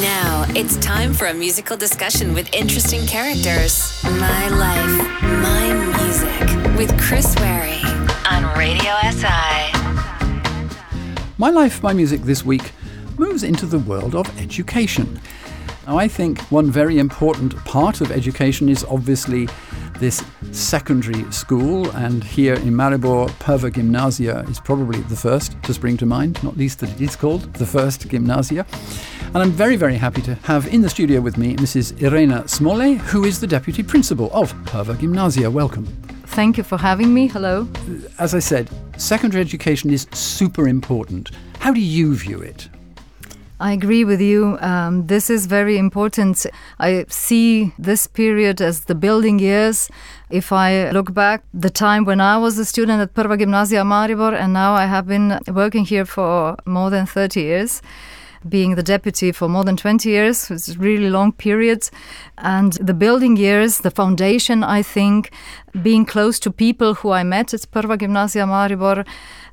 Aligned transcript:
Now 0.00 0.44
it's 0.56 0.76
time 0.78 1.12
for 1.14 1.26
a 1.26 1.34
musical 1.34 1.76
discussion 1.76 2.34
with 2.34 2.52
interesting 2.52 3.06
characters. 3.06 4.02
My 4.02 4.48
life, 4.48 5.22
my 5.22 5.72
music 5.98 6.76
with 6.76 7.00
Chris 7.00 7.36
Wary 7.36 7.80
on 8.28 8.58
Radio 8.58 8.92
SI. 9.12 9.72
My 11.38 11.50
Life, 11.50 11.80
My 11.80 11.92
Music 11.92 12.22
this 12.22 12.44
week 12.44 12.72
moves 13.18 13.44
into 13.44 13.66
the 13.66 13.78
world 13.78 14.16
of 14.16 14.26
education. 14.40 15.20
Now, 15.86 15.96
I 15.96 16.08
think 16.08 16.40
one 16.50 16.68
very 16.68 16.98
important 16.98 17.56
part 17.64 18.00
of 18.00 18.10
education 18.10 18.68
is 18.68 18.84
obviously 18.84 19.48
this 20.02 20.24
secondary 20.50 21.30
school, 21.30 21.88
and 21.92 22.24
here 22.24 22.54
in 22.54 22.72
Maribor, 22.74 23.30
Perva 23.38 23.72
Gymnasia 23.72 24.44
is 24.50 24.58
probably 24.58 24.98
the 25.02 25.14
first 25.14 25.54
to 25.62 25.72
spring 25.72 25.96
to 25.98 26.06
mind, 26.06 26.42
not 26.42 26.56
least 26.56 26.80
that 26.80 26.90
it 26.90 27.00
is 27.00 27.14
called 27.14 27.54
the 27.54 27.64
first 27.64 28.08
Gymnasia. 28.08 28.66
And 29.26 29.36
I'm 29.36 29.52
very, 29.52 29.76
very 29.76 29.96
happy 29.96 30.20
to 30.22 30.34
have 30.42 30.66
in 30.66 30.80
the 30.82 30.90
studio 30.90 31.20
with 31.20 31.38
me 31.38 31.54
Mrs. 31.54 32.02
Irena 32.02 32.42
Smole, 32.48 32.98
who 32.98 33.24
is 33.24 33.38
the 33.38 33.46
Deputy 33.46 33.84
Principal 33.84 34.28
of 34.32 34.52
Perva 34.64 34.98
Gymnasia. 34.98 35.48
Welcome. 35.48 35.86
Thank 36.26 36.58
you 36.58 36.64
for 36.64 36.78
having 36.78 37.14
me. 37.14 37.28
Hello. 37.28 37.68
As 38.18 38.34
I 38.34 38.40
said, 38.40 38.68
secondary 38.96 39.40
education 39.40 39.90
is 39.90 40.08
super 40.12 40.66
important. 40.66 41.30
How 41.60 41.72
do 41.72 41.80
you 41.80 42.16
view 42.16 42.40
it? 42.40 42.68
I 43.62 43.70
agree 43.74 44.04
with 44.04 44.20
you. 44.20 44.58
Um, 44.60 45.06
this 45.06 45.30
is 45.30 45.46
very 45.46 45.78
important. 45.78 46.46
I 46.80 47.04
see 47.08 47.72
this 47.78 48.08
period 48.08 48.60
as 48.60 48.86
the 48.86 48.96
building 48.96 49.38
years. 49.38 49.88
If 50.30 50.50
I 50.50 50.90
look 50.90 51.14
back, 51.14 51.44
the 51.54 51.70
time 51.70 52.04
when 52.04 52.20
I 52.20 52.38
was 52.38 52.58
a 52.58 52.64
student 52.64 53.00
at 53.00 53.14
Prva 53.14 53.38
Gimnazija 53.38 53.84
Maribor, 53.84 54.34
and 54.34 54.52
now 54.52 54.72
I 54.74 54.86
have 54.86 55.06
been 55.06 55.38
working 55.46 55.84
here 55.84 56.04
for 56.04 56.56
more 56.66 56.90
than 56.90 57.06
30 57.06 57.40
years 57.40 57.82
being 58.48 58.74
the 58.74 58.82
deputy 58.82 59.32
for 59.32 59.48
more 59.48 59.64
than 59.64 59.76
20 59.76 60.08
years. 60.08 60.50
It's 60.50 60.70
a 60.70 60.78
really 60.78 61.10
long 61.10 61.32
period. 61.32 61.88
And 62.38 62.72
the 62.74 62.94
building 62.94 63.36
years, 63.36 63.78
the 63.78 63.90
foundation, 63.90 64.62
I 64.62 64.82
think, 64.82 65.30
being 65.82 66.04
close 66.04 66.38
to 66.40 66.50
people 66.50 66.94
who 66.94 67.10
I 67.10 67.22
met 67.22 67.54
at 67.54 67.60
Prva 67.72 67.98
Gimnazija 67.98 68.46
Maribor, 68.46 69.06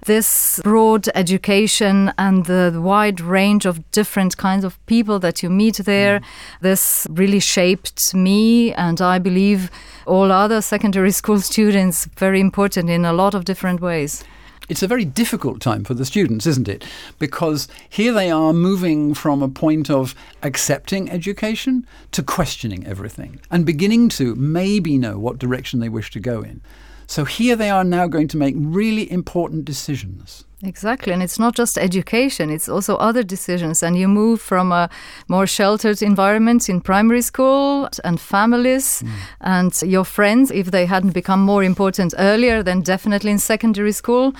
this 0.06 0.60
broad 0.64 1.10
education 1.16 2.14
and 2.18 2.46
the 2.46 2.80
wide 2.82 3.22
range 3.22 3.66
of 3.66 3.90
different 3.92 4.38
kinds 4.38 4.64
of 4.64 4.84
people 4.86 5.20
that 5.20 5.44
you 5.44 5.50
meet 5.50 5.78
there, 5.78 6.20
mm. 6.20 6.24
this 6.62 7.08
really 7.10 7.40
shaped 7.40 8.14
me 8.14 8.74
and 8.74 9.02
I 9.02 9.20
believe 9.20 9.70
all 10.06 10.32
other 10.32 10.62
secondary 10.62 11.12
school 11.12 11.40
students 11.52 12.06
very 12.18 12.40
important 12.40 12.90
in 12.90 13.06
a 13.06 13.14
lot 13.14 13.34
of 13.34 13.46
different 13.46 13.82
ways. 13.82 14.24
It's 14.70 14.84
a 14.84 14.88
very 14.88 15.04
difficult 15.04 15.62
time 15.62 15.84
for 15.84 15.96
the 15.96 16.06
students, 16.06 16.46
isn't 16.46 16.70
it? 16.70 16.86
Because 17.18 17.68
here 17.90 18.14
they 18.14 18.30
are 18.30 18.54
moving 18.54 19.16
from 19.16 19.42
a 19.42 19.50
point 19.50 19.90
of 19.90 20.14
accepting 20.44 21.10
education 21.10 21.88
to 22.12 22.22
questioning 22.22 22.86
everything 22.86 23.40
and 23.50 23.66
beginning 23.66 24.10
to 24.10 24.36
maybe 24.36 25.00
know 25.00 25.18
what 25.18 25.40
direction 25.40 25.80
they 25.80 25.90
wish 25.90 26.12
to 26.12 26.20
go 26.20 26.44
in. 26.44 26.62
So 27.08 27.26
here 27.26 27.56
they 27.56 27.72
are 27.72 27.84
now 27.84 28.06
going 28.06 28.28
to 28.28 28.38
make 28.38 28.54
really 28.56 29.12
important 29.12 29.66
decisions. 29.66 30.46
Exactly, 30.62 31.14
and 31.14 31.24
it's 31.24 31.40
not 31.40 31.56
just 31.56 31.78
education, 31.78 32.50
it's 32.50 32.68
also 32.68 32.98
other 32.98 33.24
decisions. 33.24 33.82
And 33.82 33.98
you 33.98 34.10
move 34.10 34.42
from 34.42 34.74
a 34.74 34.90
more 35.30 35.48
sheltered 35.48 36.02
environment 36.02 36.68
in 36.68 36.82
primary 36.82 37.22
school 37.22 37.88
and 38.04 38.20
families 38.20 39.02
mm. 39.02 39.10
and 39.40 39.82
your 39.82 40.04
friends, 40.04 40.52
if 40.52 40.72
they 40.72 40.86
hadn't 40.86 41.14
become 41.14 41.42
more 41.42 41.64
important 41.64 42.14
earlier, 42.18 42.62
then 42.62 42.82
definitely 42.82 43.32
in 43.32 43.40
secondary 43.40 43.94
school. 43.94 44.34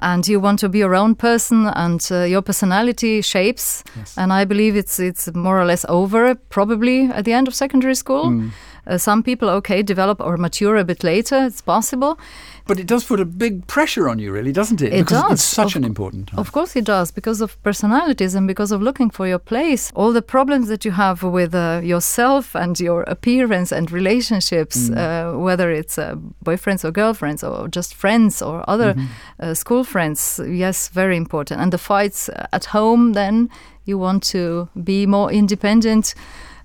And 0.00 0.26
you 0.26 0.40
want 0.40 0.60
to 0.60 0.68
be 0.70 0.78
your 0.78 0.94
own 0.94 1.14
person, 1.14 1.66
and 1.66 2.06
uh, 2.10 2.22
your 2.22 2.42
personality 2.42 3.20
shapes. 3.22 3.84
Yes. 3.96 4.16
And 4.16 4.32
I 4.32 4.46
believe 4.46 4.76
it's 4.76 4.98
it's 4.98 5.34
more 5.34 5.60
or 5.60 5.66
less 5.66 5.84
over, 5.88 6.34
probably 6.34 7.06
at 7.06 7.24
the 7.24 7.34
end 7.34 7.48
of 7.48 7.54
secondary 7.54 7.94
school. 7.94 8.30
Mm. 8.30 8.50
Uh, 8.86 8.98
some 8.98 9.22
people, 9.22 9.48
okay, 9.48 9.82
develop 9.82 10.20
or 10.20 10.36
mature 10.36 10.76
a 10.76 10.84
bit 10.84 11.02
later. 11.02 11.44
It's 11.46 11.60
possible. 11.60 12.18
But 12.66 12.80
it 12.80 12.86
does 12.86 13.04
put 13.04 13.20
a 13.20 13.24
big 13.24 13.66
pressure 13.68 14.08
on 14.08 14.18
you, 14.18 14.32
really, 14.32 14.52
doesn't 14.52 14.82
it? 14.82 14.92
It 14.92 15.04
because 15.04 15.22
does. 15.22 15.32
It's 15.32 15.42
such 15.42 15.76
of, 15.76 15.82
an 15.82 15.84
important 15.84 16.28
time. 16.28 16.38
Of 16.38 16.50
course, 16.52 16.74
it 16.74 16.84
does, 16.84 17.12
because 17.12 17.40
of 17.40 17.62
personalities 17.62 18.34
and 18.34 18.48
because 18.48 18.72
of 18.72 18.82
looking 18.82 19.08
for 19.10 19.26
your 19.26 19.38
place. 19.38 19.92
All 19.94 20.12
the 20.12 20.22
problems 20.22 20.66
that 20.68 20.84
you 20.84 20.90
have 20.92 21.22
with 21.22 21.54
uh, 21.54 21.80
yourself 21.84 22.56
and 22.56 22.78
your 22.80 23.02
appearance 23.02 23.70
and 23.70 23.90
relationships, 23.92 24.88
mm. 24.88 24.96
uh, 24.96 25.38
whether 25.38 25.70
it's 25.70 25.96
uh, 25.96 26.16
boyfriends 26.44 26.84
or 26.84 26.90
girlfriends 26.90 27.44
or 27.44 27.68
just 27.68 27.94
friends 27.94 28.42
or 28.42 28.68
other 28.68 28.94
mm-hmm. 28.94 29.06
Uh, 29.38 29.52
school 29.52 29.84
friends, 29.84 30.40
yes, 30.46 30.88
very 30.88 31.16
important. 31.16 31.60
And 31.60 31.72
the 31.72 31.78
fights 31.78 32.30
at 32.52 32.64
home, 32.66 33.12
then 33.12 33.50
you 33.84 33.98
want 33.98 34.22
to 34.24 34.68
be 34.82 35.06
more 35.06 35.30
independent, 35.30 36.14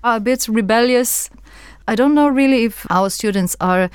a 0.02 0.18
bit 0.18 0.48
rebellious 0.48 1.28
I 1.92 1.94
don't 1.94 2.14
know 2.14 2.28
really 2.28 2.64
if 2.64 2.86
our 2.88 3.10
students 3.10 3.54
are 3.60 3.90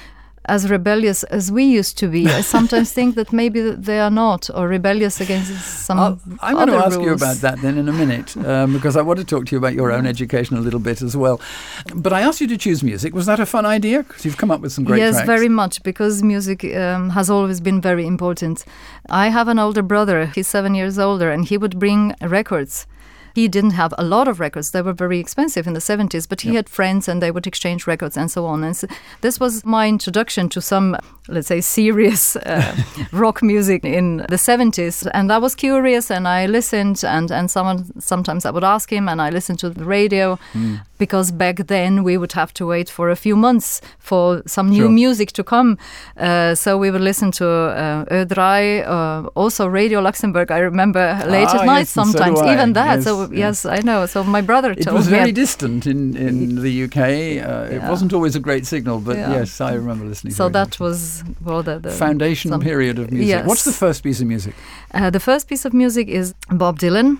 as 0.45 0.69
rebellious 0.69 1.23
as 1.23 1.51
we 1.51 1.63
used 1.63 1.97
to 1.97 2.07
be. 2.07 2.27
I 2.27 2.41
sometimes 2.41 2.91
think 2.91 3.15
that 3.15 3.33
maybe 3.33 3.59
they 3.71 3.99
are 3.99 4.11
not, 4.11 4.51
or 4.53 4.67
rebellious 4.67 5.19
against 5.19 5.51
some. 5.87 5.97
I'll, 5.99 6.19
I'm 6.41 6.53
going 6.53 6.67
to 6.67 6.75
ask 6.75 6.95
rules. 6.95 7.05
you 7.07 7.13
about 7.13 7.37
that 7.37 7.59
then 7.63 7.75
in 7.75 7.89
a 7.89 7.91
minute, 7.91 8.37
um, 8.37 8.71
because 8.71 8.95
I 8.95 9.01
want 9.01 9.17
to 9.17 9.25
talk 9.25 9.47
to 9.47 9.51
you 9.53 9.57
about 9.57 9.73
your 9.73 9.91
own 9.91 10.05
education 10.05 10.57
a 10.57 10.61
little 10.61 10.79
bit 10.79 11.01
as 11.01 11.17
well. 11.17 11.41
But 11.95 12.13
I 12.13 12.21
asked 12.21 12.39
you 12.39 12.45
to 12.49 12.57
choose 12.57 12.83
music. 12.83 13.15
Was 13.15 13.25
that 13.25 13.39
a 13.39 13.47
fun 13.47 13.65
idea? 13.65 14.03
Because 14.03 14.25
you've 14.25 14.37
come 14.37 14.51
up 14.51 14.61
with 14.61 14.73
some 14.73 14.83
great. 14.83 14.99
Yes, 14.99 15.15
tracks. 15.15 15.25
very 15.25 15.49
much, 15.49 15.81
because 15.81 16.21
music 16.21 16.63
um, 16.75 17.09
has 17.09 17.31
always 17.31 17.59
been 17.61 17.81
very 17.81 18.05
important. 18.05 18.63
I 19.09 19.29
have 19.29 19.47
an 19.47 19.57
older 19.57 19.81
brother. 19.81 20.27
He's 20.27 20.47
seven 20.47 20.75
years 20.75 20.99
older, 20.99 21.31
and 21.31 21.45
he 21.45 21.57
would 21.57 21.79
bring 21.79 22.13
records 22.21 22.85
he 23.37 23.47
didn't 23.47 23.77
have 23.77 23.93
a 23.99 24.03
lot 24.03 24.27
of 24.27 24.39
records. 24.39 24.71
They 24.71 24.81
were 24.81 24.93
very 24.93 25.19
expensive 25.19 25.67
in 25.67 25.73
the 25.73 25.79
70s, 25.79 26.27
but 26.27 26.41
he 26.41 26.49
yep. 26.49 26.55
had 26.55 26.69
friends 26.69 27.07
and 27.07 27.21
they 27.21 27.29
would 27.29 27.45
exchange 27.45 27.85
records 27.85 28.17
and 28.17 28.31
so 28.31 28.47
on. 28.47 28.63
And 28.63 28.75
so 28.75 28.87
this 29.21 29.39
was 29.39 29.63
my 29.63 29.87
introduction 29.87 30.49
to 30.49 30.59
some, 30.59 30.97
let's 31.27 31.47
say, 31.47 31.61
serious 31.61 32.35
uh, 32.35 32.75
rock 33.11 33.41
music 33.43 33.83
in 33.83 34.17
the 34.29 34.35
70s. 34.37 35.09
And 35.13 35.31
I 35.31 35.37
was 35.37 35.55
curious 35.55 36.09
and 36.11 36.27
I 36.27 36.45
listened, 36.45 37.03
and, 37.03 37.31
and 37.31 37.49
someone 37.51 37.99
sometimes 37.99 38.45
I 38.45 38.51
would 38.51 38.63
ask 38.63 38.91
him, 38.91 39.09
and 39.09 39.21
I 39.21 39.29
listened 39.29 39.59
to 39.59 39.69
the 39.69 39.85
radio 39.85 40.39
mm. 40.53 40.81
because 40.97 41.31
back 41.31 41.67
then 41.67 42.03
we 42.03 42.17
would 42.17 42.33
have 42.33 42.53
to 42.55 42.65
wait 42.65 42.89
for 42.89 43.09
a 43.09 43.15
few 43.15 43.35
months 43.35 43.81
for 43.99 44.41
some 44.45 44.69
new 44.69 44.83
sure. 44.83 44.89
music 44.89 45.31
to 45.33 45.43
come. 45.43 45.77
Uh, 46.15 46.55
so 46.55 46.77
we 46.77 46.91
would 46.91 47.01
listen 47.01 47.31
to 47.31 47.47
uh, 47.47 48.05
Ö3, 48.05 48.87
uh, 48.87 49.27
also 49.35 49.67
Radio 49.67 49.99
Luxembourg. 49.99 50.51
I 50.51 50.59
remember 50.59 51.21
late 51.27 51.47
ah, 51.49 51.59
at 51.59 51.65
night 51.65 51.79
yes, 51.79 51.89
sometimes, 51.89 52.39
so 52.39 52.51
even 52.51 52.73
that. 52.73 52.95
Yes. 52.95 53.03
So 53.03 53.31
yes, 53.31 53.65
I 53.65 53.79
know. 53.79 54.05
So 54.05 54.23
my 54.23 54.41
brother 54.41 54.73
told 54.75 54.85
me. 54.85 54.91
It 54.91 54.95
was 54.95 55.07
very 55.07 55.31
distant 55.31 55.85
in, 55.85 56.15
in 56.15 56.61
the 56.61 56.83
UK. 56.83 56.97
Uh, 56.97 57.01
yeah. 57.01 57.69
It 57.75 57.89
wasn't 57.89 58.13
always 58.13 58.35
a 58.35 58.39
great 58.39 58.65
signal, 58.65 58.99
but 58.99 59.17
yeah. 59.17 59.31
yes, 59.31 59.61
I 59.61 59.73
remember 59.73 60.05
listening 60.05 60.33
so 60.37 60.49
that 60.49 60.79
was, 60.79 61.16
well, 61.43 61.63
the, 61.63 61.79
the 61.79 61.91
foundation 61.91 62.51
some, 62.51 62.61
period 62.61 62.99
of 62.99 63.11
music. 63.11 63.29
Yes. 63.29 63.47
What's 63.47 63.63
the 63.63 63.71
first 63.71 64.03
piece 64.03 64.21
of 64.21 64.27
music? 64.27 64.55
Uh, 64.93 65.09
the 65.09 65.19
first 65.19 65.47
piece 65.47 65.65
of 65.65 65.73
music 65.73 66.07
is 66.07 66.33
Bob 66.49 66.79
Dylan. 66.79 67.19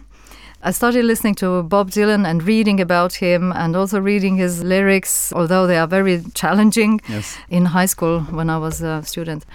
I 0.64 0.72
started 0.72 1.06
listening 1.06 1.36
to 1.36 1.62
Bob 1.64 1.92
Dylan 1.92 2.26
and 2.26 2.42
reading 2.42 2.82
about 2.82 3.14
him 3.14 3.52
and 3.52 3.76
also 3.76 4.00
reading 4.02 4.38
his 4.38 4.64
lyrics, 4.64 5.32
although 5.34 5.68
they 5.68 5.78
are 5.78 5.88
very 5.88 6.24
challenging 6.34 7.00
yes. 7.08 7.38
in 7.50 7.66
high 7.66 7.86
school 7.86 8.22
when 8.22 8.50
I 8.50 8.58
was 8.58 8.82
a 8.82 9.04
student. 9.04 9.46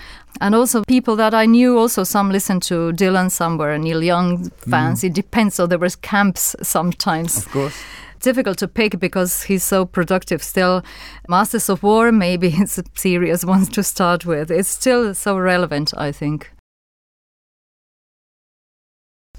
And 0.41 0.55
also 0.55 0.85
people 0.85 1.17
that 1.17 1.35
I 1.35 1.45
knew 1.45 1.77
also 1.77 2.05
some 2.05 2.31
listened 2.31 2.63
to 2.65 2.93
Dylan, 2.93 3.33
some 3.33 3.59
were 3.59 3.77
Neil 3.79 4.03
Young 4.03 4.51
fans. 4.51 5.03
Mm. 5.03 5.09
It 5.09 5.13
depends. 5.15 5.57
So 5.57 5.67
there 5.67 5.79
was 5.79 5.97
camps 5.97 6.55
sometimes. 6.63 7.37
Of 7.37 7.51
course 7.51 7.83
difficult 8.23 8.57
to 8.59 8.69
pick 8.69 8.99
because 8.99 9.43
he's 9.43 9.63
so 9.63 9.85
productive 9.85 10.43
still. 10.43 10.83
Masters 11.29 11.69
of 11.69 11.83
War, 11.83 12.11
maybe 12.11 12.49
it's 12.57 12.79
a 12.79 12.85
serious 12.95 13.45
one 13.45 13.67
to 13.67 13.83
start 13.83 14.25
with. 14.25 14.51
It's 14.51 14.71
still 14.71 15.15
so 15.15 15.37
relevant, 15.37 15.93
I 15.97 16.13
think. 16.13 16.51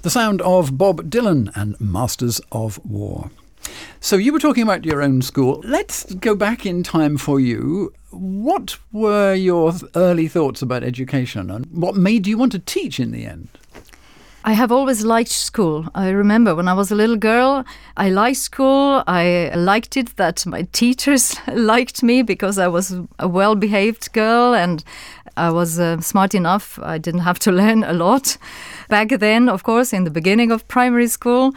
The 0.02 0.10
sound 0.10 0.42
of 0.42 0.76
Bob 0.76 1.10
Dylan 1.10 1.50
and 1.56 1.80
Masters 1.80 2.40
of 2.52 2.78
War. 2.84 3.30
So 4.00 4.16
you 4.16 4.34
were 4.34 4.38
talking 4.38 4.62
about 4.62 4.84
your 4.84 5.00
own 5.00 5.22
school. 5.22 5.62
Let's 5.64 6.12
go 6.16 6.34
back 6.34 6.66
in 6.66 6.82
time 6.82 7.16
for 7.16 7.40
you. 7.40 7.94
What 8.10 8.76
were 8.92 9.32
your 9.34 9.72
early 9.94 10.28
thoughts 10.28 10.60
about 10.60 10.84
education 10.84 11.50
and 11.50 11.64
what 11.66 11.96
made 11.96 12.26
you 12.26 12.36
want 12.36 12.52
to 12.52 12.58
teach 12.58 13.00
in 13.00 13.12
the 13.12 13.24
end? 13.24 13.48
I 14.46 14.52
have 14.52 14.70
always 14.70 15.06
liked 15.06 15.30
school. 15.30 15.86
I 15.94 16.10
remember 16.10 16.54
when 16.54 16.68
I 16.68 16.74
was 16.74 16.90
a 16.90 16.94
little 16.94 17.16
girl, 17.16 17.64
I 17.96 18.10
liked 18.10 18.36
school. 18.36 19.02
I 19.06 19.50
liked 19.56 19.96
it 19.96 20.16
that 20.16 20.44
my 20.44 20.62
teachers 20.72 21.34
liked 21.54 22.02
me 22.02 22.20
because 22.20 22.58
I 22.58 22.68
was 22.68 22.94
a 23.18 23.26
well 23.26 23.54
behaved 23.54 24.12
girl 24.12 24.52
and 24.54 24.84
I 25.38 25.50
was 25.50 25.80
uh, 25.80 25.98
smart 26.02 26.34
enough. 26.34 26.78
I 26.82 26.98
didn't 26.98 27.20
have 27.22 27.38
to 27.40 27.52
learn 27.60 27.84
a 27.84 27.94
lot. 27.94 28.36
Back 28.90 29.08
then, 29.18 29.48
of 29.48 29.62
course, 29.62 29.94
in 29.94 30.04
the 30.04 30.10
beginning 30.10 30.52
of 30.52 30.68
primary 30.68 31.08
school. 31.08 31.54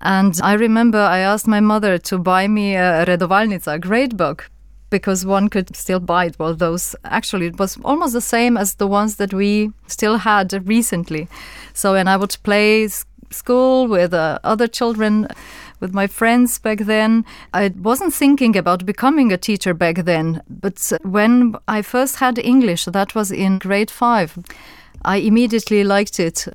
And 0.00 0.34
I 0.42 0.54
remember 0.54 0.98
I 0.98 1.18
asked 1.18 1.46
my 1.46 1.60
mother 1.60 1.98
to 1.98 2.16
buy 2.16 2.48
me 2.48 2.76
a 2.76 3.04
Redovalnica, 3.04 3.78
grade 3.78 4.16
book, 4.16 4.50
because 4.92 5.26
one 5.26 5.48
could 5.48 5.74
still 5.74 5.98
buy 5.98 6.26
it. 6.26 6.38
Well, 6.38 6.54
those 6.54 6.94
actually 7.04 7.46
it 7.46 7.58
was 7.58 7.76
almost 7.84 8.12
the 8.12 8.20
same 8.20 8.56
as 8.56 8.74
the 8.74 8.86
ones 8.86 9.16
that 9.16 9.34
we 9.34 9.72
still 9.88 10.18
had 10.18 10.68
recently. 10.68 11.26
So, 11.74 11.96
and 11.96 12.08
I 12.08 12.16
would 12.16 12.36
play 12.44 12.88
school 13.30 13.88
with 13.88 14.14
uh, 14.14 14.38
other 14.44 14.68
children 14.68 15.26
with 15.80 15.92
my 15.92 16.06
friends 16.06 16.58
back 16.60 16.80
then. 16.80 17.24
I 17.52 17.72
wasn't 17.82 18.14
thinking 18.14 18.56
about 18.56 18.86
becoming 18.86 19.32
a 19.32 19.38
teacher 19.38 19.74
back 19.74 20.04
then, 20.04 20.42
but 20.48 20.78
when 21.02 21.56
I 21.66 21.82
first 21.82 22.16
had 22.16 22.38
English, 22.38 22.84
that 22.84 23.14
was 23.14 23.32
in 23.32 23.58
grade 23.58 23.90
five, 23.90 24.38
I 25.04 25.16
immediately 25.16 25.82
liked 25.82 26.20
it 26.20 26.46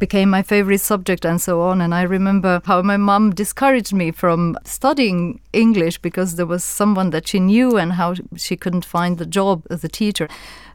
became 0.00 0.30
my 0.30 0.42
favorite 0.42 0.80
subject 0.80 1.24
and 1.24 1.40
so 1.40 1.60
on. 1.60 1.80
And 1.80 1.94
I 1.94 2.02
remember 2.02 2.60
how 2.64 2.82
my 2.82 2.96
mom 2.96 3.30
discouraged 3.30 3.92
me 3.92 4.10
from 4.10 4.56
studying 4.64 5.40
English 5.52 5.98
because 5.98 6.34
there 6.34 6.46
was 6.46 6.64
someone 6.64 7.10
that 7.10 7.28
she 7.28 7.38
knew 7.38 7.76
and 7.76 7.92
how 7.92 8.14
she 8.34 8.56
couldn't 8.56 8.84
find 8.84 9.18
the 9.18 9.26
job 9.26 9.66
as 9.70 9.84
a 9.84 9.88
teacher. 9.88 10.26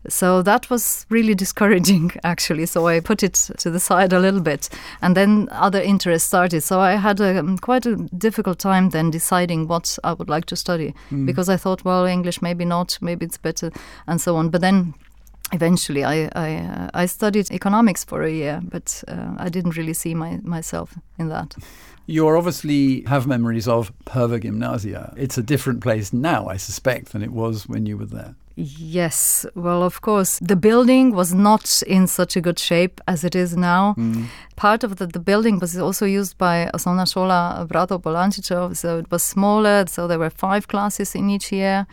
So 0.08 0.44
that 0.44 0.70
was 0.70 1.06
really 1.10 1.36
discouraging, 1.44 2.12
actually. 2.24 2.68
So 2.68 2.88
I 2.88 3.00
put 3.00 3.24
it 3.24 3.34
to 3.58 3.72
the 3.72 3.80
side 3.80 4.14
a 4.14 4.20
little 4.20 4.42
bit. 4.42 4.70
And 5.02 5.18
then 5.18 5.50
other 5.52 5.82
interests 5.82 6.28
started. 6.28 6.62
So 6.62 6.80
I 6.80 6.94
had 6.94 7.20
a, 7.20 7.40
um, 7.40 7.58
quite 7.58 7.86
a 7.86 7.96
difficult 7.96 8.60
time 8.60 8.92
then 8.92 9.10
deciding 9.10 9.68
what 9.68 9.98
I 10.04 10.14
would 10.14 10.30
like 10.30 10.46
to 10.46 10.56
study 10.56 10.94
mm. 11.10 11.26
because 11.26 11.50
I 11.50 11.58
thought, 11.58 11.84
well, 11.84 12.06
English, 12.06 12.42
maybe 12.42 12.64
not, 12.64 13.00
maybe 13.02 13.26
it's 13.26 13.38
better, 13.38 13.72
and 14.08 14.22
so 14.22 14.36
on. 14.36 14.50
But 14.50 14.62
then 14.62 14.94
eventually 15.52 16.04
I 16.04 16.30
I, 16.36 16.56
uh, 16.56 16.90
I, 16.94 17.06
studied 17.08 17.52
economics 17.52 18.04
for 18.04 18.24
a 18.24 18.32
year, 18.32 18.62
but 18.64 19.04
uh, 19.08 19.36
I 19.38 19.50
didn't 19.50 19.78
really 19.78 19.94
see 19.94 20.14
my, 20.16 20.40
myself 20.44 20.98
in 21.20 21.30
that. 21.30 21.56
You 22.08 22.28
obviously 22.28 23.02
have 23.08 23.26
memories 23.26 23.68
of 23.68 23.92
Perva 24.06 24.40
Gymnasia. 24.40 25.14
It's 25.18 25.38
a 25.38 25.44
different 25.44 25.82
place 25.82 26.14
now, 26.14 26.48
I 26.48 26.58
suspect, 26.58 27.14
than 27.14 27.24
it 27.24 27.32
was 27.32 27.68
when 27.68 27.88
you 27.88 27.98
were 27.98 28.06
there. 28.06 28.36
Yes, 28.58 29.46
well, 29.56 29.84
of 29.84 30.00
course, 30.00 30.40
the 30.40 30.56
building 30.56 31.14
was 31.14 31.34
not 31.34 31.84
in 31.88 32.08
such 32.08 32.38
a 32.38 32.42
good 32.42 32.58
shape 32.58 33.02
as 33.06 33.24
it 33.26 33.36
is 33.36 33.58
now. 33.58 33.96
Mm. 33.98 34.28
Part 34.56 34.84
of 34.86 34.96
the, 34.96 35.08
the 35.08 35.20
building 35.20 35.60
was 35.60 35.78
also 35.78 36.06
used 36.06 36.38
by 36.38 36.70
Osnovna 36.74 37.06
Šola 37.06 37.68
Bratov 37.68 38.04
Polančičev, 38.04 38.78
so 38.78 39.00
it 39.00 39.12
was 39.12 39.24
smaller, 39.24 39.86
so 39.88 40.08
there 40.08 40.20
were 40.20 40.30
five 40.30 40.70
classes 40.70 41.16
in 41.16 41.30
each 41.30 41.52
year. 41.52 41.86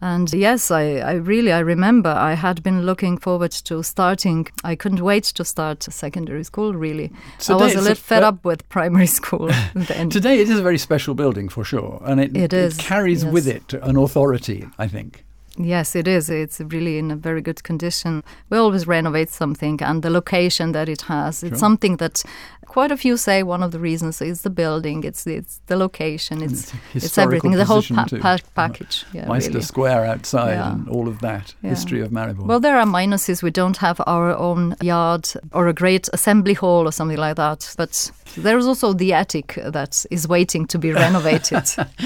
And 0.00 0.32
yes, 0.32 0.70
I, 0.70 0.98
I 0.98 1.12
really 1.14 1.52
I 1.52 1.58
remember 1.58 2.10
I 2.10 2.34
had 2.34 2.62
been 2.62 2.86
looking 2.86 3.18
forward 3.18 3.50
to 3.50 3.82
starting. 3.82 4.46
I 4.62 4.76
couldn't 4.76 5.02
wait 5.02 5.24
to 5.24 5.44
start 5.44 5.82
secondary 5.82 6.44
school. 6.44 6.74
Really, 6.74 7.10
I 7.48 7.54
was 7.54 7.74
a 7.74 7.80
little 7.80 7.94
fed 7.96 8.22
up 8.22 8.44
with 8.44 8.68
primary 8.68 9.06
school. 9.18 9.50
then. 9.74 10.10
Today 10.10 10.38
it 10.40 10.48
is 10.48 10.58
a 10.58 10.62
very 10.62 10.78
special 10.78 11.14
building 11.14 11.48
for 11.48 11.64
sure, 11.64 12.00
and 12.04 12.20
it, 12.20 12.36
it, 12.36 12.52
is, 12.52 12.78
it 12.78 12.82
carries 12.82 13.24
yes. 13.24 13.32
with 13.32 13.48
it 13.48 13.74
an 13.74 13.96
authority. 13.96 14.66
I 14.78 14.86
think. 14.86 15.24
Yes, 15.58 15.96
it 15.96 16.06
is. 16.06 16.30
It's 16.30 16.60
really 16.60 16.98
in 16.98 17.10
a 17.10 17.16
very 17.16 17.40
good 17.40 17.62
condition. 17.64 18.22
We 18.50 18.58
always 18.58 18.86
renovate 18.86 19.30
something, 19.30 19.82
and 19.82 20.02
the 20.02 20.10
location 20.10 20.72
that 20.72 20.88
it 20.88 21.02
has. 21.02 21.42
It's 21.42 21.58
something 21.58 21.96
that 21.96 22.22
quite 22.68 22.92
a 22.92 22.96
few 22.96 23.16
say 23.16 23.42
one 23.42 23.62
of 23.62 23.72
the 23.72 23.80
reasons 23.80 24.22
is 24.22 24.42
the 24.42 24.50
building, 24.50 25.02
it's 25.04 25.26
it's 25.26 25.60
the 25.66 25.76
location, 25.76 26.42
it's 26.42 26.72
it's, 26.94 27.06
it's 27.06 27.18
everything, 27.18 27.52
the 27.52 27.64
whole 27.64 27.82
pa- 27.82 28.06
pa- 28.20 28.38
package. 28.54 29.04
Yeah, 29.12 29.26
Maister 29.26 29.54
really. 29.54 29.62
Square 29.62 30.04
outside 30.04 30.52
yeah. 30.52 30.72
and 30.72 30.88
all 30.88 31.08
of 31.08 31.18
that 31.20 31.54
yeah. 31.62 31.70
history 31.70 32.00
of 32.00 32.10
Maribor. 32.10 32.46
Well, 32.46 32.60
there 32.60 32.76
are 32.76 32.86
minuses. 32.86 33.42
We 33.42 33.50
don't 33.50 33.78
have 33.78 34.00
our 34.06 34.36
own 34.36 34.76
yard 34.80 35.28
or 35.52 35.66
a 35.66 35.72
great 35.72 36.08
assembly 36.12 36.54
hall 36.54 36.86
or 36.86 36.92
something 36.92 37.18
like 37.18 37.36
that, 37.36 37.74
but 37.76 38.12
there's 38.36 38.66
also 38.66 38.92
the 38.92 39.12
attic 39.12 39.58
that 39.64 40.06
is 40.10 40.28
waiting 40.28 40.66
to 40.66 40.78
be 40.78 40.92
renovated. 40.92 41.64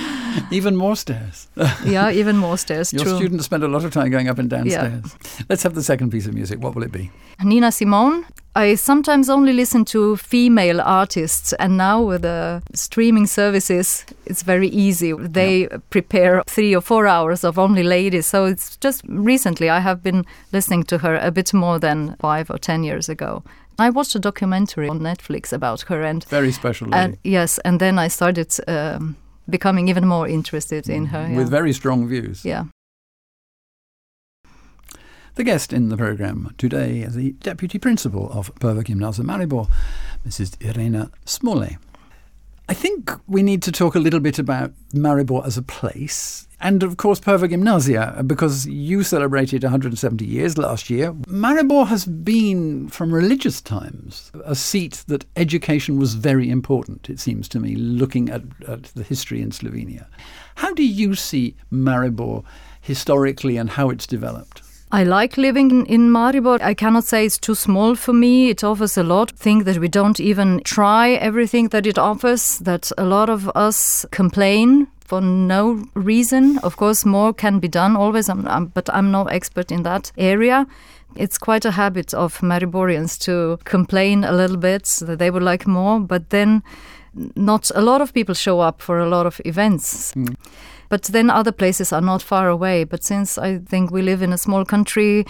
even 0.51 0.77
more 0.77 0.97
stairs. 0.97 1.49
yeah, 1.85 2.11
even 2.11 2.37
more 2.37 2.57
stairs. 2.57 2.93
Your 2.93 3.05
true. 3.05 3.17
students 3.17 3.42
spend 3.43 3.63
a 3.63 3.69
lot 3.69 3.85
of 3.85 3.93
time 3.93 4.11
going 4.11 4.29
up 4.29 4.39
and 4.39 4.49
downstairs. 4.49 5.03
Yeah. 5.05 5.45
Let's 5.49 5.63
have 5.63 5.75
the 5.75 5.83
second 5.83 6.11
piece 6.11 6.27
of 6.27 6.35
music. 6.35 6.61
What 6.61 6.75
will 6.75 6.83
it 6.83 6.93
be? 6.93 7.11
Nina 7.43 7.73
Simone. 7.73 8.25
I 8.55 8.75
sometimes 8.75 9.31
only 9.31 9.55
listen 9.55 9.87
to 9.87 10.17
female 10.17 10.81
artists, 10.83 11.55
and 11.55 11.79
now 11.79 12.03
with 12.03 12.21
the 12.21 12.63
streaming 12.75 13.27
services, 13.27 14.05
it's 14.27 14.43
very 14.43 14.69
easy. 14.69 15.15
They 15.15 15.69
prepare 15.89 16.43
three 16.47 16.77
or 16.77 16.83
four 16.83 17.07
hours 17.07 17.45
of 17.45 17.59
only 17.59 17.83
ladies. 17.83 18.27
So 18.27 18.45
it's 18.45 18.77
just 18.77 19.03
recently 19.09 19.71
I 19.71 19.81
have 19.81 20.03
been 20.03 20.27
listening 20.53 20.85
to 20.85 20.99
her 20.99 21.17
a 21.17 21.31
bit 21.31 21.55
more 21.55 21.79
than 21.79 22.15
five 22.21 22.51
or 22.51 22.59
ten 22.59 22.85
years 22.85 23.09
ago. 23.09 23.43
I 23.79 23.89
watched 23.89 24.15
a 24.15 24.19
documentary 24.19 24.87
on 24.87 25.01
Netflix 25.01 25.53
about 25.53 25.81
her, 25.83 26.03
and 26.03 26.23
very 26.25 26.53
special. 26.53 26.89
Lady. 26.89 27.03
And 27.03 27.19
yes, 27.25 27.59
and 27.65 27.81
then 27.81 27.99
I 27.99 28.09
started 28.09 28.55
um, 28.69 29.17
becoming 29.49 29.89
even 29.89 30.07
more 30.07 30.29
interested 30.29 30.91
in 30.91 31.07
her. 31.07 31.27
With 31.35 31.49
very 31.49 31.73
strong 31.73 32.07
views. 32.07 32.45
Yeah. 32.45 32.65
The 35.35 35.45
guest 35.45 35.73
in 35.73 35.89
the 35.89 35.97
programme 35.97 36.55
today 36.59 37.01
is 37.01 37.15
the 37.15 37.31
Deputy 37.41 37.79
Principal 37.79 38.31
of 38.33 38.55
Perva 38.57 38.85
Gymnasium 38.85 39.29
Maribor, 39.29 39.67
Mrs. 40.29 40.61
Irena 40.61 41.11
Smole. 41.25 41.79
I 42.69 42.75
think 42.75 43.11
we 43.27 43.43
need 43.43 43.63
to 43.63 43.73
talk 43.73 43.95
a 43.95 43.99
little 43.99 44.21
bit 44.21 44.39
about 44.39 44.73
Maribor 44.93 45.47
as 45.47 45.57
a 45.57 45.63
place, 45.63 46.47
and 46.61 46.83
of 46.83 46.99
course 46.99 47.19
Perva 47.19 47.49
Gymnasia, 47.49 48.23
because 48.27 48.67
you 48.67 49.03
celebrated 49.03 49.63
170 49.63 50.23
years 50.23 50.59
last 50.59 50.91
year. 50.91 51.15
Maribor 51.27 51.87
has 51.87 52.05
been, 52.05 52.91
from 52.91 53.11
religious 53.11 53.63
times, 53.63 54.31
a 54.45 54.55
seat 54.55 55.03
that 55.07 55.25
education 55.37 55.99
was 55.99 56.13
very 56.13 56.51
important, 56.51 57.09
it 57.09 57.19
seems 57.19 57.49
to 57.49 57.59
me, 57.59 57.75
looking 57.75 58.29
at, 58.29 58.43
at 58.69 58.83
the 58.95 59.03
history 59.03 59.41
in 59.41 59.49
Slovenia. 59.49 60.07
How 60.57 60.75
do 60.75 60.85
you 60.85 61.15
see 61.15 61.57
Maribor 61.73 62.45
historically 62.83 63.57
and 63.57 63.71
how 63.71 63.89
it's 63.89 64.07
developed? 64.07 64.61
I 64.95 65.05
like 65.05 65.39
living 65.39 65.87
in 65.87 66.11
Maribor. 66.11 66.61
I 66.61 66.75
cannot 66.75 67.05
say 67.05 67.25
it's 67.25 67.39
too 67.39 67.55
small 67.55 67.95
for 67.95 68.13
me. 68.13 68.51
It 68.51 68.63
offers 68.63 68.99
a 68.99 69.03
lot. 69.03 69.31
Think 69.31 69.65
that 69.65 69.79
we 69.79 69.89
don't 69.89 70.21
even 70.21 70.61
try 70.65 71.13
everything 71.13 71.69
that 71.69 71.87
it 71.87 71.97
offers, 71.97 72.59
that 72.59 72.93
a 72.99 73.05
lot 73.05 73.31
of 73.31 73.49
us 73.55 74.05
complain 74.11 74.89
for 75.01 75.23
no 75.23 75.83
reason. 75.95 76.59
Of 76.59 76.77
course, 76.77 77.07
more 77.07 77.33
can 77.33 77.59
be 77.59 77.69
done 77.69 77.97
always, 77.97 78.29
I'm, 78.29 78.47
I'm, 78.47 78.67
but 78.67 78.91
I'm 78.93 79.11
no 79.11 79.25
expert 79.25 79.73
in 79.73 79.83
that 79.85 80.13
area. 80.19 80.67
It's 81.17 81.39
quite 81.39 81.65
a 81.65 81.71
habit 81.71 82.13
of 82.13 82.41
Mariborians 82.41 83.19
to 83.21 83.59
complain 83.65 84.25
a 84.25 84.33
little 84.33 84.59
bit 84.59 84.85
that 85.01 85.19
they 85.19 85.31
would 85.31 85.43
like 85.43 85.67
more, 85.67 86.01
but 86.01 86.29
then 86.29 86.63
not 87.35 87.71
a 87.75 87.81
lot 87.81 88.03
of 88.03 88.13
people 88.13 88.35
show 88.35 88.61
up 88.61 88.83
for 88.83 88.99
a 88.99 89.09
lot 89.09 89.25
of 89.25 89.41
events. 89.47 90.13
Mm. 90.13 90.37
But 90.93 91.05
then 91.05 91.31
other 91.31 91.53
places 91.53 91.91
are 91.91 92.03
not 92.03 92.21
far 92.21 92.51
away. 92.51 92.85
But 92.85 93.03
since 93.03 93.39
I 93.39 93.61
think 93.61 93.91
we 93.91 94.03
live 94.03 94.21
in 94.21 94.31
a 94.31 94.37
small 94.37 94.67
country, 94.67 95.25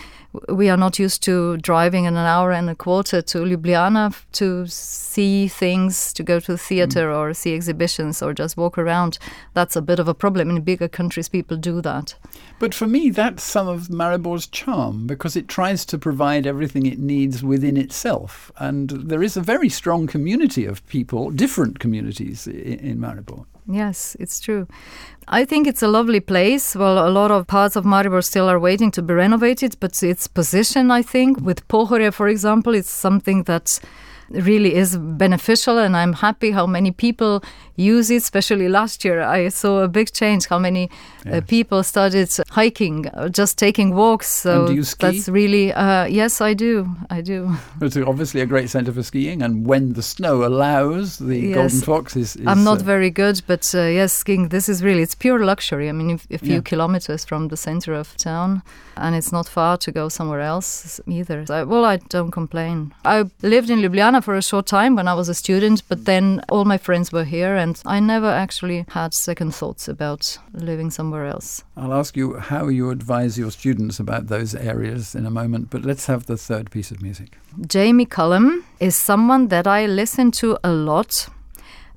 we 0.48 0.68
are 0.68 0.76
not 0.76 0.98
used 0.98 1.22
to 1.22 1.56
driving 1.58 2.04
in 2.04 2.16
an 2.16 2.26
hour 2.26 2.50
and 2.50 2.68
a 2.68 2.74
quarter 2.74 3.22
to 3.22 3.38
Ljubljana 3.38 4.12
to 4.32 4.66
see 4.66 5.46
things, 5.46 6.12
to 6.14 6.24
go 6.24 6.40
to 6.40 6.52
the 6.52 6.58
theater 6.58 7.12
mm. 7.12 7.16
or 7.16 7.32
see 7.32 7.54
exhibitions 7.54 8.20
or 8.22 8.34
just 8.34 8.56
walk 8.56 8.76
around. 8.76 9.20
That's 9.54 9.76
a 9.76 9.82
bit 9.82 10.00
of 10.00 10.08
a 10.08 10.14
problem. 10.14 10.50
In 10.50 10.62
bigger 10.62 10.88
countries, 10.88 11.28
people 11.28 11.56
do 11.56 11.80
that. 11.80 12.16
But 12.58 12.74
for 12.74 12.88
me, 12.88 13.10
that's 13.10 13.44
some 13.44 13.68
of 13.68 13.86
Maribor's 13.86 14.48
charm 14.48 15.06
because 15.06 15.36
it 15.36 15.46
tries 15.46 15.84
to 15.84 15.96
provide 15.96 16.44
everything 16.44 16.86
it 16.86 16.98
needs 16.98 17.44
within 17.44 17.76
itself. 17.76 18.50
And 18.56 18.90
there 18.90 19.22
is 19.22 19.36
a 19.36 19.40
very 19.40 19.68
strong 19.68 20.08
community 20.08 20.64
of 20.66 20.84
people, 20.88 21.30
different 21.30 21.78
communities 21.78 22.48
in, 22.48 22.80
in 22.80 22.98
Maribor. 22.98 23.46
Yes, 23.66 24.16
it's 24.18 24.40
true. 24.40 24.66
I 25.28 25.44
think 25.44 25.66
it's 25.66 25.82
a 25.82 25.88
lovely 25.88 26.20
place. 26.20 26.74
Well, 26.74 27.06
a 27.06 27.10
lot 27.10 27.30
of 27.30 27.46
parts 27.46 27.76
of 27.76 27.84
Maribor 27.84 28.22
still 28.24 28.48
are 28.48 28.58
waiting 28.58 28.90
to 28.92 29.02
be 29.02 29.14
renovated, 29.14 29.76
but 29.78 30.02
its 30.02 30.26
position, 30.26 30.90
I 30.90 31.02
think, 31.02 31.40
with 31.40 31.66
Pohorje, 31.68 32.12
for 32.12 32.28
example, 32.28 32.74
it's 32.74 32.90
something 32.90 33.44
that 33.44 33.80
really 34.30 34.74
is 34.74 34.96
beneficial 34.96 35.78
and 35.78 35.96
I'm 35.96 36.14
happy 36.14 36.50
how 36.52 36.66
many 36.66 36.90
people 36.90 37.42
use 37.76 38.10
it 38.10 38.22
especially 38.22 38.68
last 38.68 39.04
year 39.04 39.22
I 39.22 39.48
saw 39.48 39.82
a 39.82 39.88
big 39.88 40.12
change 40.12 40.46
how 40.46 40.58
many 40.58 40.90
uh, 41.30 41.40
people 41.46 41.82
started 41.82 42.30
hiking 42.50 43.08
uh, 43.08 43.28
just 43.28 43.58
taking 43.58 43.94
walks 43.94 44.30
so 44.30 44.66
that's 44.98 45.28
really 45.28 45.72
uh, 45.72 46.04
yes 46.04 46.40
I 46.40 46.54
do 46.54 46.88
I 47.10 47.20
do. 47.20 47.56
It's 47.80 47.96
obviously 47.96 48.40
a 48.40 48.46
great 48.46 48.70
center 48.70 48.92
for 48.92 49.02
skiing 49.02 49.42
and 49.42 49.66
when 49.66 49.94
the 49.94 50.02
snow 50.02 50.44
allows 50.44 51.18
the 51.18 51.38
yes. 51.38 51.54
Golden 51.54 51.80
Fox 51.80 52.16
is, 52.16 52.36
is 52.36 52.46
I'm 52.46 52.64
not 52.64 52.80
uh, 52.80 52.84
very 52.84 53.10
good 53.10 53.42
but 53.46 53.74
uh, 53.74 53.82
yes 53.82 54.12
skiing 54.12 54.48
this 54.48 54.68
is 54.68 54.82
really 54.82 55.02
it's 55.02 55.14
pure 55.14 55.44
luxury. 55.44 55.88
I 55.88 55.92
mean 55.92 56.20
a 56.30 56.38
few 56.38 56.56
yeah. 56.56 56.60
kilometers 56.60 57.24
from 57.24 57.48
the 57.48 57.56
center 57.56 57.94
of 57.94 58.16
town 58.16 58.62
and 58.96 59.14
it's 59.14 59.32
not 59.32 59.48
far 59.48 59.76
to 59.78 59.92
go 59.92 60.08
somewhere 60.08 60.40
else 60.40 61.00
either. 61.06 61.46
So, 61.46 61.66
well 61.66 61.84
I 61.84 61.96
don't 61.96 62.30
complain. 62.30 62.92
I 63.04 63.24
lived 63.42 63.70
in 63.70 63.80
Ljubljana 63.80 64.22
for 64.22 64.34
a 64.34 64.42
short 64.42 64.66
time 64.66 64.94
when 64.96 65.08
I 65.08 65.14
was 65.14 65.28
a 65.28 65.34
student, 65.34 65.82
but 65.88 66.04
then 66.04 66.42
all 66.48 66.64
my 66.64 66.78
friends 66.78 67.12
were 67.12 67.24
here, 67.24 67.54
and 67.62 67.80
I 67.86 68.00
never 68.00 68.26
actually 68.26 68.84
had 68.88 69.14
second 69.14 69.54
thoughts 69.54 69.88
about 69.88 70.38
living 70.52 70.90
somewhere 70.90 71.26
else. 71.26 71.64
I'll 71.76 71.94
ask 71.94 72.16
you 72.16 72.34
how 72.34 72.68
you 72.68 72.90
advise 72.90 73.38
your 73.38 73.52
students 73.52 74.00
about 74.00 74.26
those 74.26 74.54
areas 74.54 75.14
in 75.14 75.24
a 75.26 75.30
moment, 75.30 75.70
but 75.70 75.84
let's 75.84 76.06
have 76.06 76.26
the 76.26 76.36
third 76.36 76.70
piece 76.70 76.90
of 76.90 77.00
music. 77.00 77.38
Jamie 77.66 78.06
Cullum 78.06 78.64
is 78.80 78.96
someone 78.96 79.48
that 79.48 79.66
I 79.66 79.86
listen 79.86 80.32
to 80.32 80.58
a 80.64 80.72
lot 80.72 81.28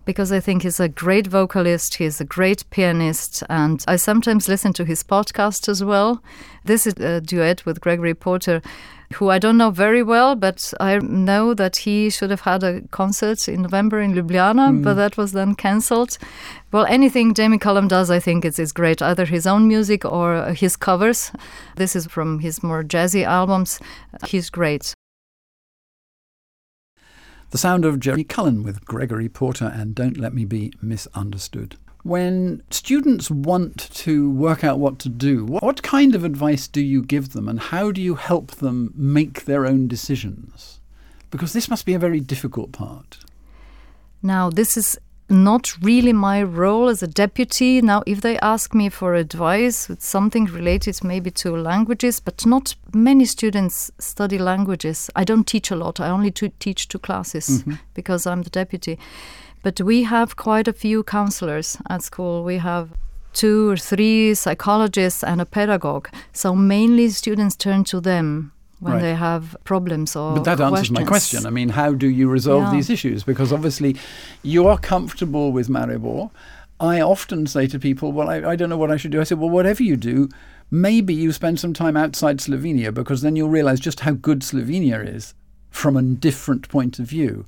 because 0.06 0.32
I 0.32 0.40
think 0.40 0.62
he's 0.62 0.80
a 0.80 0.88
great 0.88 1.26
vocalist, 1.26 1.96
he's 1.96 2.22
a 2.22 2.26
great 2.26 2.64
pianist, 2.70 3.42
and 3.50 3.84
I 3.88 3.96
sometimes 3.96 4.48
listen 4.48 4.72
to 4.74 4.86
his 4.86 5.04
podcast 5.04 5.68
as 5.68 5.84
well. 5.84 6.22
This 6.64 6.86
is 6.86 6.94
a 7.00 7.22
duet 7.22 7.66
with 7.66 7.82
Gregory 7.82 8.14
Porter 8.14 8.62
who 9.16 9.30
I 9.30 9.40
don't 9.40 9.58
know 9.58 9.72
very 9.72 10.04
well, 10.04 10.36
but 10.36 10.74
I 10.80 10.98
know 11.00 11.54
that 11.54 11.78
he 11.78 12.10
should 12.10 12.30
have 12.30 12.42
had 12.42 12.64
a 12.64 12.82
concert 12.92 13.48
in 13.48 13.64
November 13.64 14.02
in 14.02 14.14
Ljubljana, 14.14 14.72
mm. 14.72 14.84
but 14.84 14.96
that 14.96 15.18
was 15.18 15.32
then 15.32 15.56
cancelled. 15.56 16.18
Well, 16.72 16.86
anything 16.86 17.34
Jamie 17.34 17.58
Cullum 17.58 17.88
does, 17.88 18.12
I 18.12 18.20
think, 18.20 18.46
is, 18.46 18.60
is 18.60 18.72
great, 18.72 19.02
either 19.02 19.26
his 19.26 19.48
own 19.48 19.68
music 19.68 20.06
or 20.06 20.54
his 20.54 20.76
covers. 20.76 21.32
This 21.76 21.96
is 21.96 22.08
from 22.08 22.40
his 22.40 22.62
more 22.62 22.84
jazzy 22.84 23.24
albums. 23.24 23.80
He's 24.28 24.50
great. 24.50 24.94
The 27.52 27.58
sound 27.58 27.86
of 27.86 28.00
Jeremy 28.00 28.26
Cullum 28.26 28.64
with 28.64 28.86
Gregory 28.86 29.30
Porter 29.30 29.72
and 29.74 29.96
Don't 29.96 30.18
Let 30.18 30.34
Me 30.34 30.46
Be 30.46 30.74
Misunderstood. 30.82 31.78
When 32.06 32.62
students 32.70 33.32
want 33.32 33.90
to 33.96 34.30
work 34.30 34.64
out 34.64 34.78
what 34.78 35.00
to 35.00 35.10
do, 35.10 35.44
what 35.44 35.82
kind 35.82 36.14
of 36.14 36.24
advice 36.24 36.68
do 36.68 36.80
you 36.80 37.02
give 37.02 37.34
them 37.34 37.50
and 37.50 37.60
how 37.60 37.92
do 37.92 38.00
you 38.00 38.14
help 38.14 38.52
them 38.52 38.94
make 38.96 39.46
their 39.46 39.66
own 39.66 39.88
decisions? 39.88 40.80
Because 41.32 41.54
this 41.54 41.68
must 41.68 41.84
be 41.84 41.96
a 41.96 42.00
very 42.00 42.20
difficult 42.20 42.72
part. 42.72 43.18
Now, 44.22 44.52
this 44.52 44.78
is 44.78 45.00
not 45.30 45.76
really 45.82 46.14
my 46.14 46.44
role 46.44 46.90
as 46.90 47.02
a 47.02 47.08
deputy. 47.08 47.82
Now, 47.82 48.04
if 48.06 48.22
they 48.22 48.38
ask 48.38 48.76
me 48.76 48.90
for 48.90 49.16
advice 49.16 49.90
with 49.90 50.04
something 50.04 50.46
related 50.46 51.04
maybe 51.04 51.32
to 51.32 51.58
languages, 51.58 52.20
but 52.20 52.46
not 52.46 52.76
many 52.94 53.26
students 53.26 53.90
study 53.98 54.38
languages. 54.38 55.10
I 55.16 55.24
don't 55.24 55.48
teach 55.48 55.72
a 55.72 55.76
lot, 55.76 56.00
I 56.00 56.10
only 56.10 56.30
teach 56.30 56.88
two 56.88 57.00
classes 57.00 57.48
mm-hmm. 57.48 57.74
because 57.96 58.28
I'm 58.28 58.44
the 58.44 58.52
deputy. 58.52 59.00
But 59.66 59.82
we 59.82 60.04
have 60.04 60.36
quite 60.36 60.68
a 60.68 60.74
few 60.74 61.02
counselors 61.02 61.78
at 61.90 62.04
school. 62.04 62.44
We 62.44 62.58
have 62.58 62.90
two 63.34 63.72
or 63.72 63.78
three 63.78 64.36
psychologists 64.36 65.24
and 65.24 65.42
a 65.42 65.46
pedagogue. 65.46 66.08
So 66.34 66.54
mainly 66.54 67.10
students 67.10 67.56
turn 67.56 67.84
to 67.86 68.00
them 68.00 68.52
when 68.80 68.94
right. 68.94 69.02
they 69.02 69.16
have 69.16 69.58
problems 69.64 70.16
or 70.16 70.36
But 70.36 70.44
that 70.44 70.58
questions. 70.58 70.78
answers 70.78 70.92
my 70.92 71.04
question. 71.04 71.46
I 71.48 71.50
mean, 71.50 71.70
how 71.70 71.94
do 71.94 72.08
you 72.08 72.30
resolve 72.30 72.66
yeah. 72.66 72.72
these 72.74 72.92
issues? 72.92 73.24
Because 73.24 73.52
obviously 73.52 73.96
you 74.44 74.68
are 74.68 74.78
comfortable 74.78 75.52
with 75.52 75.68
Maribor. 75.68 76.30
I 76.80 77.02
often 77.02 77.48
say 77.48 77.66
to 77.66 77.80
people, 77.80 78.12
well, 78.12 78.30
I, 78.30 78.52
I 78.52 78.56
don't 78.56 78.70
know 78.70 78.78
what 78.78 78.92
I 78.92 78.98
should 78.98 79.14
do. 79.14 79.20
I 79.20 79.24
said, 79.24 79.40
well, 79.40 79.50
whatever 79.50 79.82
you 79.82 79.98
do, 79.98 80.30
maybe 80.70 81.16
you 81.16 81.32
spend 81.32 81.60
some 81.60 81.74
time 81.74 81.98
outside 81.98 82.38
Slovenia 82.38 82.94
because 82.94 83.24
then 83.24 83.36
you'll 83.36 83.50
realize 83.50 83.80
just 83.80 84.02
how 84.02 84.12
good 84.12 84.42
Slovenia 84.42 85.04
is 85.04 85.34
from 85.76 85.98
a 85.98 86.02
different 86.02 86.70
point 86.70 87.00
of 87.00 87.06
view. 87.06 87.46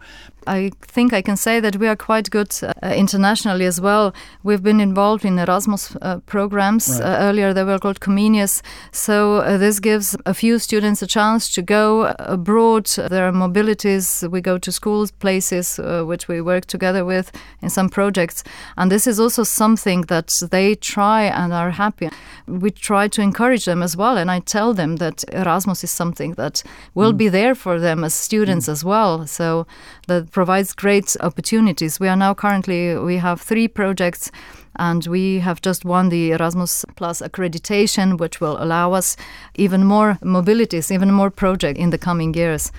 I 0.48 0.72
think 0.82 1.14
I 1.14 1.22
can 1.22 1.38
say 1.38 1.60
that 1.60 1.76
we 1.76 1.88
are 1.88 1.96
quite 1.96 2.30
good 2.30 2.54
uh, 2.64 2.74
internationally 2.96 3.66
as 3.66 3.82
well. 3.82 4.14
We've 4.44 4.64
been 4.64 4.80
involved 4.80 5.26
in 5.26 5.38
Erasmus 5.38 5.96
uh, 6.02 6.20
programs. 6.26 6.88
Right. 6.88 7.02
Uh, 7.02 7.18
earlier, 7.20 7.54
they 7.54 7.64
were 7.64 7.80
called 7.80 8.00
Comenius. 8.00 8.62
So, 8.92 9.38
uh, 9.38 9.58
this 9.58 9.80
gives 9.80 10.16
a 10.26 10.34
few 10.34 10.60
students 10.60 11.02
a 11.02 11.08
chance 11.08 11.52
to 11.54 11.62
go 11.62 12.16
abroad. 12.20 12.88
There 12.88 13.28
are 13.28 13.32
mobilities. 13.32 14.30
We 14.30 14.42
go 14.42 14.58
to 14.58 14.72
schools, 14.72 15.12
places 15.12 15.80
uh, 15.80 16.04
which 16.04 16.28
we 16.28 16.42
work 16.42 16.66
together 16.66 17.04
with 17.04 17.32
in 17.62 17.70
some 17.70 17.90
projects. 17.90 18.44
And 18.78 18.92
this 18.92 19.08
is 19.08 19.20
also 19.20 19.44
something 19.44 20.02
that 20.04 20.30
they 20.52 20.76
try 20.76 21.24
and 21.24 21.54
are 21.54 21.72
happy. 21.72 22.10
We 22.48 22.72
try 22.72 23.08
to 23.10 23.22
encourage 23.22 23.66
them 23.66 23.84
as 23.84 23.98
well. 23.98 24.18
And 24.18 24.32
I 24.32 24.40
tell 24.40 24.74
them 24.74 24.98
that 24.98 25.24
Erasmus 25.34 25.84
is 25.84 25.92
something 25.92 26.34
that 26.36 26.64
will 26.96 27.14
mm. 27.14 27.18
be 27.18 27.30
there 27.30 27.56
for 27.56 27.80
them 27.80 28.04
as 28.04 28.14
students 28.14 28.68
mm. 28.68 28.72
as 28.72 28.84
well. 28.84 29.28
So, 29.28 29.68
that 30.08 30.32
provides 30.32 30.74
great 30.74 31.16
opportunities. 31.22 32.00
We 32.00 32.08
are 32.08 32.16
now 32.16 32.34
currently, 32.34 32.98
we 32.98 33.18
have 33.18 33.40
three 33.42 33.68
projects 33.68 34.32
and 34.78 35.06
we 35.08 35.40
have 35.40 35.62
just 35.62 35.86
won 35.86 36.10
the 36.10 36.32
Erasmus 36.32 36.86
Plus 36.96 37.22
accreditation, 37.22 38.18
which 38.18 38.42
will 38.42 38.62
allow 38.62 38.94
us 38.94 39.18
even 39.56 39.84
more 39.84 40.18
mobilities, 40.22 40.92
even 40.92 41.12
more 41.12 41.30
projects 41.30 41.80
in 41.80 41.90
the 41.90 41.98
coming 41.98 42.34
years 42.34 42.72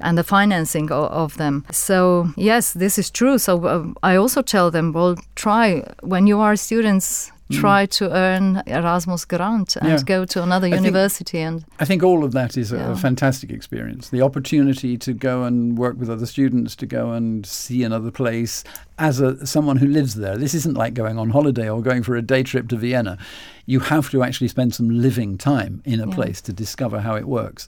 and 0.00 0.16
the 0.16 0.24
financing 0.24 0.90
of, 0.92 1.36
them. 1.36 1.64
So, 1.72 2.28
yes, 2.36 2.72
this 2.72 2.98
is 2.98 3.10
true. 3.10 3.38
So, 3.38 3.64
uh, 3.64 3.84
I 4.02 4.16
also 4.16 4.42
tell 4.42 4.70
them, 4.70 4.92
well, 4.92 5.16
try 5.34 5.82
when 6.02 6.26
you 6.26 6.38
are 6.40 6.56
students, 6.56 7.32
Mm. 7.50 7.60
try 7.60 7.86
to 7.86 8.14
earn 8.14 8.62
Erasmus 8.66 9.24
grant 9.24 9.76
and 9.76 9.88
yeah. 9.88 10.02
go 10.04 10.26
to 10.26 10.42
another 10.42 10.66
I 10.66 10.76
university. 10.76 11.38
Think, 11.38 11.62
and 11.62 11.64
I 11.80 11.86
think 11.86 12.02
all 12.02 12.22
of 12.22 12.32
that 12.32 12.58
is 12.58 12.72
yeah. 12.72 12.92
a, 12.92 12.96
fantastic 12.96 13.50
experience. 13.50 14.10
The 14.10 14.20
opportunity 14.20 14.98
to 14.98 15.14
go 15.14 15.44
and 15.44 15.78
work 15.78 15.98
with 15.98 16.10
other 16.10 16.26
students, 16.26 16.76
to 16.76 16.86
go 16.86 17.12
and 17.12 17.46
see 17.46 17.82
another 17.82 18.10
place 18.10 18.64
as 18.98 19.20
a 19.20 19.46
someone 19.46 19.78
who 19.78 19.86
lives 19.86 20.14
there. 20.14 20.36
This 20.36 20.52
isn't 20.54 20.76
like 20.76 20.92
going 20.92 21.18
on 21.18 21.30
holiday 21.30 21.70
or 21.70 21.80
going 21.80 22.02
for 22.02 22.16
a 22.16 22.22
day 22.22 22.42
trip 22.42 22.68
to 22.68 22.76
Vienna. 22.76 23.16
You 23.64 23.80
have 23.80 24.10
to 24.10 24.22
actually 24.22 24.48
spend 24.48 24.74
some 24.74 24.90
living 24.90 25.38
time 25.38 25.82
in 25.86 26.00
a 26.00 26.08
yeah. 26.08 26.14
place 26.14 26.42
to 26.42 26.52
discover 26.52 27.00
how 27.00 27.16
it 27.16 27.26
works. 27.26 27.66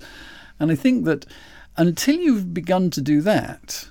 And 0.59 0.71
I 0.71 0.75
think 0.75 1.07
that 1.07 1.25
until 1.79 2.17
you've 2.17 2.53
begun 2.53 2.91
to 2.91 3.01
do 3.01 3.23
that, 3.23 3.89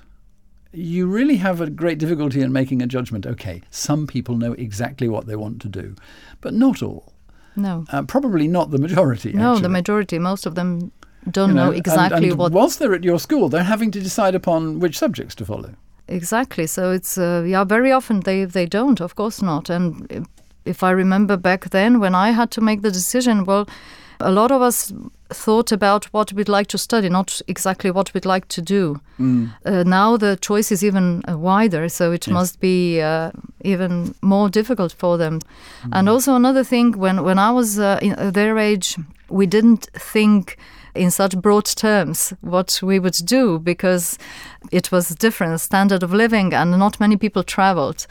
you 0.72 1.06
really 1.06 1.36
have 1.36 1.60
a 1.60 1.68
great 1.68 1.98
difficulty 1.98 2.40
in 2.40 2.52
making 2.52 2.82
a 2.82 2.86
judgment. 2.86 3.26
Okay, 3.26 3.62
some 3.70 4.06
people 4.06 4.36
know 4.36 4.52
exactly 4.52 5.08
what 5.08 5.26
they 5.26 5.36
want 5.36 5.60
to 5.62 5.68
do, 5.68 5.94
but 6.40 6.54
not 6.54 6.82
all. 6.82 7.12
No. 7.56 7.84
Uh, 7.90 8.02
probably 8.02 8.46
not 8.46 8.70
the 8.70 8.78
majority. 8.78 9.32
No, 9.32 9.52
actually. 9.52 9.62
the 9.62 9.68
majority. 9.68 10.18
Most 10.18 10.46
of 10.46 10.54
them 10.54 10.92
don't 11.30 11.50
you 11.50 11.54
know, 11.54 11.66
know 11.66 11.72
exactly 11.72 12.16
and, 12.16 12.26
and 12.26 12.38
what. 12.38 12.52
Whilst 12.52 12.78
they're 12.78 12.94
at 12.94 13.04
your 13.04 13.18
school, 13.18 13.48
they're 13.48 13.64
having 13.64 13.90
to 13.90 14.00
decide 14.00 14.34
upon 14.34 14.80
which 14.80 14.98
subjects 14.98 15.34
to 15.36 15.44
follow. 15.44 15.74
Exactly. 16.08 16.66
So 16.66 16.90
it's 16.90 17.18
uh, 17.18 17.44
yeah. 17.46 17.64
Very 17.64 17.92
often 17.92 18.20
they 18.20 18.44
they 18.44 18.66
don't. 18.66 19.00
Of 19.00 19.14
course 19.14 19.42
not. 19.42 19.70
And 19.70 20.26
if 20.64 20.82
I 20.82 20.90
remember 20.90 21.36
back 21.36 21.70
then 21.70 22.00
when 22.00 22.14
I 22.14 22.30
had 22.30 22.50
to 22.52 22.60
make 22.60 22.82
the 22.82 22.90
decision, 22.90 23.44
well, 23.44 23.68
a 24.20 24.30
lot 24.30 24.50
of 24.50 24.62
us 24.62 24.92
thought 25.28 25.72
about 25.72 26.06
what 26.06 26.32
we'd 26.32 26.48
like 26.48 26.66
to 26.68 26.78
study, 26.78 27.08
not 27.08 27.40
exactly 27.46 27.90
what 27.90 28.12
we'd 28.12 28.26
like 28.26 28.48
to 28.48 28.62
do. 28.62 29.00
Mm. 29.18 29.52
Uh, 29.64 29.82
now 29.84 30.16
the 30.16 30.36
choice 30.36 30.72
is 30.72 30.84
even 30.84 31.22
uh, 31.28 31.38
wider, 31.38 31.88
so 31.88 32.12
it 32.12 32.26
yes. 32.26 32.32
must 32.32 32.60
be 32.60 33.00
uh, 33.00 33.30
even 33.62 34.14
more 34.22 34.48
difficult 34.48 34.92
for 34.92 35.18
them. 35.18 35.40
Mm. 35.82 35.88
And 35.92 36.08
also 36.08 36.34
another 36.34 36.64
thing, 36.64 36.98
when 36.98 37.22
when 37.22 37.38
I 37.38 37.50
was 37.50 37.78
uh, 37.78 37.98
in 38.02 38.14
uh, 38.18 38.30
their 38.30 38.58
age, 38.58 38.96
we 39.28 39.46
didn't 39.46 39.88
think 39.94 40.56
in 40.94 41.10
such 41.10 41.36
broad 41.38 41.64
terms 41.64 42.32
what 42.40 42.80
we 42.82 42.98
would 42.98 43.14
do 43.24 43.58
because 43.58 44.18
it 44.72 44.90
was 44.90 45.08
different 45.10 45.60
standard 45.60 46.02
of 46.02 46.12
living 46.12 46.52
and 46.52 46.72
not 46.72 47.00
many 47.00 47.16
people 47.16 47.42
traveled 47.42 48.06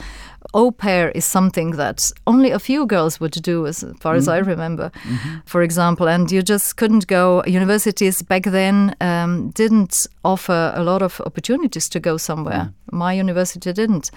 au 0.54 0.72
pair 0.72 1.10
is 1.10 1.26
something 1.26 1.72
that 1.72 2.12
only 2.26 2.52
a 2.52 2.60
few 2.60 2.86
girls 2.86 3.20
would 3.20 3.32
do, 3.44 3.68
as 3.68 3.84
far 4.00 4.16
as 4.16 4.28
I 4.28 4.40
mm-hmm. 4.40 4.50
remember, 4.50 4.92
mm-hmm. 5.04 5.38
for 5.46 5.62
example. 5.62 6.08
And 6.08 6.32
you 6.32 6.42
just 6.42 6.78
couldn't 6.78 7.08
go. 7.08 7.44
Universities 7.46 8.22
back 8.22 8.44
then 8.44 8.96
um, 9.02 9.52
didn't 9.52 10.08
offer 10.24 10.74
a 10.76 10.84
lot 10.84 11.02
of 11.02 11.22
opportunities 11.26 11.90
to 11.90 12.00
go 12.00 12.18
somewhere. 12.18 12.74
Mm. 12.92 12.98
My 12.98 13.14
university 13.14 13.74
didn't. 13.74 14.12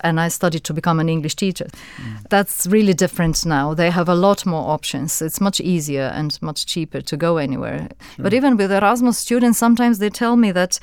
And 0.00 0.20
I 0.20 0.28
studied 0.28 0.62
to 0.64 0.74
become 0.74 1.00
an 1.00 1.08
English 1.08 1.36
teacher. 1.36 1.68
Mm. 1.96 2.28
That's 2.28 2.66
really 2.66 2.92
different 2.92 3.46
now. 3.46 3.72
They 3.72 3.90
have 3.90 4.10
a 4.10 4.14
lot 4.14 4.44
more 4.44 4.70
options. 4.70 5.22
It's 5.22 5.40
much 5.40 5.58
easier 5.58 6.12
and 6.14 6.38
much 6.42 6.66
cheaper 6.66 7.00
to 7.00 7.16
go 7.16 7.38
anywhere. 7.38 7.88
Sure. 8.14 8.22
But 8.22 8.34
even 8.34 8.58
with 8.58 8.70
Erasmus 8.70 9.16
students, 9.16 9.58
sometimes 9.58 9.98
they 9.98 10.10
tell 10.10 10.36
me 10.36 10.52
that 10.52 10.78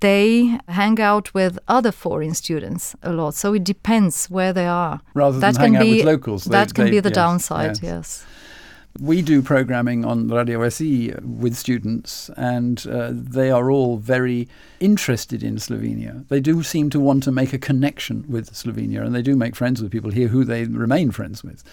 they 0.00 0.58
hang 0.68 1.00
out 1.00 1.32
with 1.34 1.58
other 1.68 1.92
foreign 1.92 2.34
students 2.34 2.94
a 3.02 3.12
lot. 3.12 3.34
So 3.34 3.54
it 3.54 3.64
depends 3.64 4.26
where 4.26 4.52
they 4.52 4.66
are. 4.66 5.00
Rather 5.14 5.38
that 5.38 5.54
than 5.54 5.74
hang 5.74 5.82
be, 5.82 5.90
out 5.90 5.96
with 5.96 6.06
locals. 6.06 6.44
That 6.44 6.74
can 6.74 6.86
they, 6.86 6.90
be 6.92 7.00
the 7.00 7.08
yes, 7.08 7.14
downside, 7.14 7.82
yes. 7.82 7.82
yes. 7.82 8.26
We 9.00 9.22
do 9.22 9.42
programming 9.42 10.04
on 10.04 10.28
Radio 10.28 10.62
SE 10.62 11.12
with 11.20 11.56
students, 11.56 12.30
and 12.36 12.86
uh, 12.86 13.10
they 13.12 13.50
are 13.50 13.68
all 13.68 13.96
very 13.96 14.46
interested 14.78 15.42
in 15.42 15.56
Slovenia. 15.56 16.28
They 16.28 16.38
do 16.38 16.62
seem 16.62 16.90
to 16.90 17.00
want 17.00 17.24
to 17.24 17.32
make 17.32 17.52
a 17.52 17.58
connection 17.58 18.24
with 18.28 18.52
Slovenia, 18.52 19.04
and 19.04 19.12
they 19.12 19.22
do 19.22 19.34
make 19.34 19.56
friends 19.56 19.82
with 19.82 19.90
people 19.90 20.12
here 20.12 20.28
who 20.28 20.44
they 20.44 20.66
remain 20.66 21.10
friends 21.10 21.42
with 21.42 21.64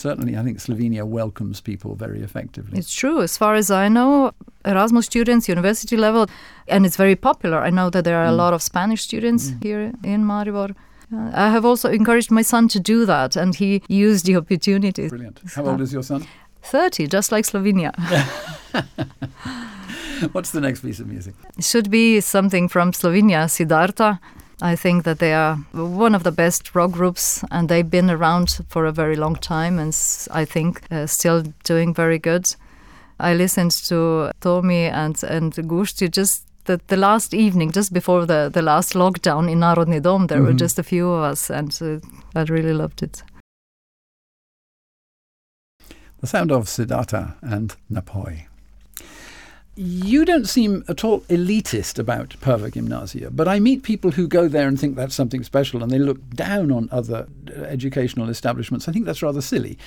certainly 0.00 0.36
I 0.36 0.42
think 0.42 0.58
Slovenia 0.58 1.04
welcomes 1.04 1.60
people 1.60 1.94
very 1.94 2.22
effectively. 2.22 2.78
It's 2.78 2.94
true. 2.94 3.20
As 3.22 3.36
far 3.36 3.54
as 3.54 3.70
I 3.70 3.88
know, 3.88 4.32
Erasmus 4.64 5.06
students, 5.06 5.48
university 5.48 5.96
level, 5.96 6.26
and 6.68 6.86
it's 6.86 6.96
very 6.96 7.16
popular. 7.16 7.58
I 7.58 7.70
know 7.70 7.90
that 7.90 8.04
there 8.04 8.18
are 8.18 8.26
mm. 8.26 8.30
a 8.30 8.36
lot 8.36 8.52
of 8.54 8.62
Spanish 8.62 9.02
students 9.02 9.50
mm. 9.50 9.62
here 9.62 9.92
in 10.04 10.24
Maribor. 10.24 10.74
Uh, 11.12 11.30
I 11.32 11.50
have 11.50 11.64
also 11.64 11.88
encouraged 11.88 12.30
my 12.30 12.42
son 12.42 12.68
to 12.68 12.80
do 12.80 13.06
that, 13.06 13.36
and 13.36 13.54
he 13.54 13.82
used 13.88 14.26
the 14.26 14.36
opportunity. 14.36 15.08
Brilliant. 15.08 15.40
How 15.54 15.64
old 15.66 15.80
is 15.80 15.92
your 15.92 16.02
son? 16.02 16.26
30, 16.62 17.06
just 17.06 17.30
like 17.30 17.44
Slovenia. 17.44 17.92
What's 20.32 20.50
the 20.50 20.60
next 20.60 20.80
piece 20.80 20.98
of 20.98 21.06
music? 21.06 21.34
It 21.56 21.64
should 21.64 21.90
be 21.90 22.20
something 22.20 22.68
from 22.68 22.92
Slovenia, 22.92 23.46
Siddharta. 23.48 24.18
I 24.62 24.74
think 24.74 25.04
that 25.04 25.18
they 25.18 25.34
are 25.34 25.56
one 25.72 26.14
of 26.14 26.22
the 26.22 26.32
best 26.32 26.74
rock 26.74 26.92
groups 26.92 27.44
and 27.50 27.68
they've 27.68 27.90
been 27.90 28.10
around 28.10 28.58
for 28.68 28.86
a 28.86 28.92
very 28.92 29.14
long 29.16 29.36
time 29.36 29.78
and 29.78 29.94
I 30.30 30.46
think 30.46 30.80
uh, 30.90 31.06
still 31.06 31.42
doing 31.64 31.92
very 31.92 32.18
good. 32.18 32.46
I 33.20 33.34
listened 33.34 33.72
to 33.88 34.30
Tommy 34.40 34.86
and, 34.86 35.22
and 35.24 35.54
Gusti 35.68 36.08
just 36.08 36.46
the, 36.64 36.80
the 36.88 36.96
last 36.96 37.34
evening, 37.34 37.70
just 37.70 37.92
before 37.92 38.26
the, 38.26 38.50
the 38.52 38.62
last 38.62 38.94
lockdown 38.94 39.50
in 39.50 39.60
Narodni 39.60 40.00
Dom. 40.00 40.26
There 40.26 40.38
mm-hmm. 40.38 40.46
were 40.46 40.52
just 40.54 40.78
a 40.78 40.82
few 40.82 41.10
of 41.10 41.22
us 41.22 41.50
and 41.50 41.76
uh, 41.82 41.98
I 42.34 42.42
really 42.44 42.72
loved 42.72 43.02
it. 43.02 43.22
The 46.20 46.26
sound 46.26 46.50
of 46.50 46.64
Siddharta 46.64 47.34
and 47.42 47.76
Napoj. 47.92 48.46
You 49.76 50.24
don't 50.24 50.48
seem 50.48 50.84
at 50.88 51.04
all 51.04 51.20
elitist 51.22 51.98
about 51.98 52.30
Perva 52.40 52.72
Gymnasia, 52.72 53.30
but 53.30 53.46
I 53.46 53.60
meet 53.60 53.82
people 53.82 54.10
who 54.10 54.26
go 54.26 54.48
there 54.48 54.66
and 54.66 54.80
think 54.80 54.96
that's 54.96 55.14
something 55.14 55.44
special 55.44 55.82
and 55.82 55.92
they 55.92 55.98
look 55.98 56.30
down 56.30 56.72
on 56.72 56.88
other 56.90 57.28
uh, 57.48 57.60
educational 57.62 58.30
establishments. 58.30 58.88
I 58.88 58.92
think 58.92 59.04
that's 59.04 59.22
rather 59.22 59.42
silly. 59.42 59.78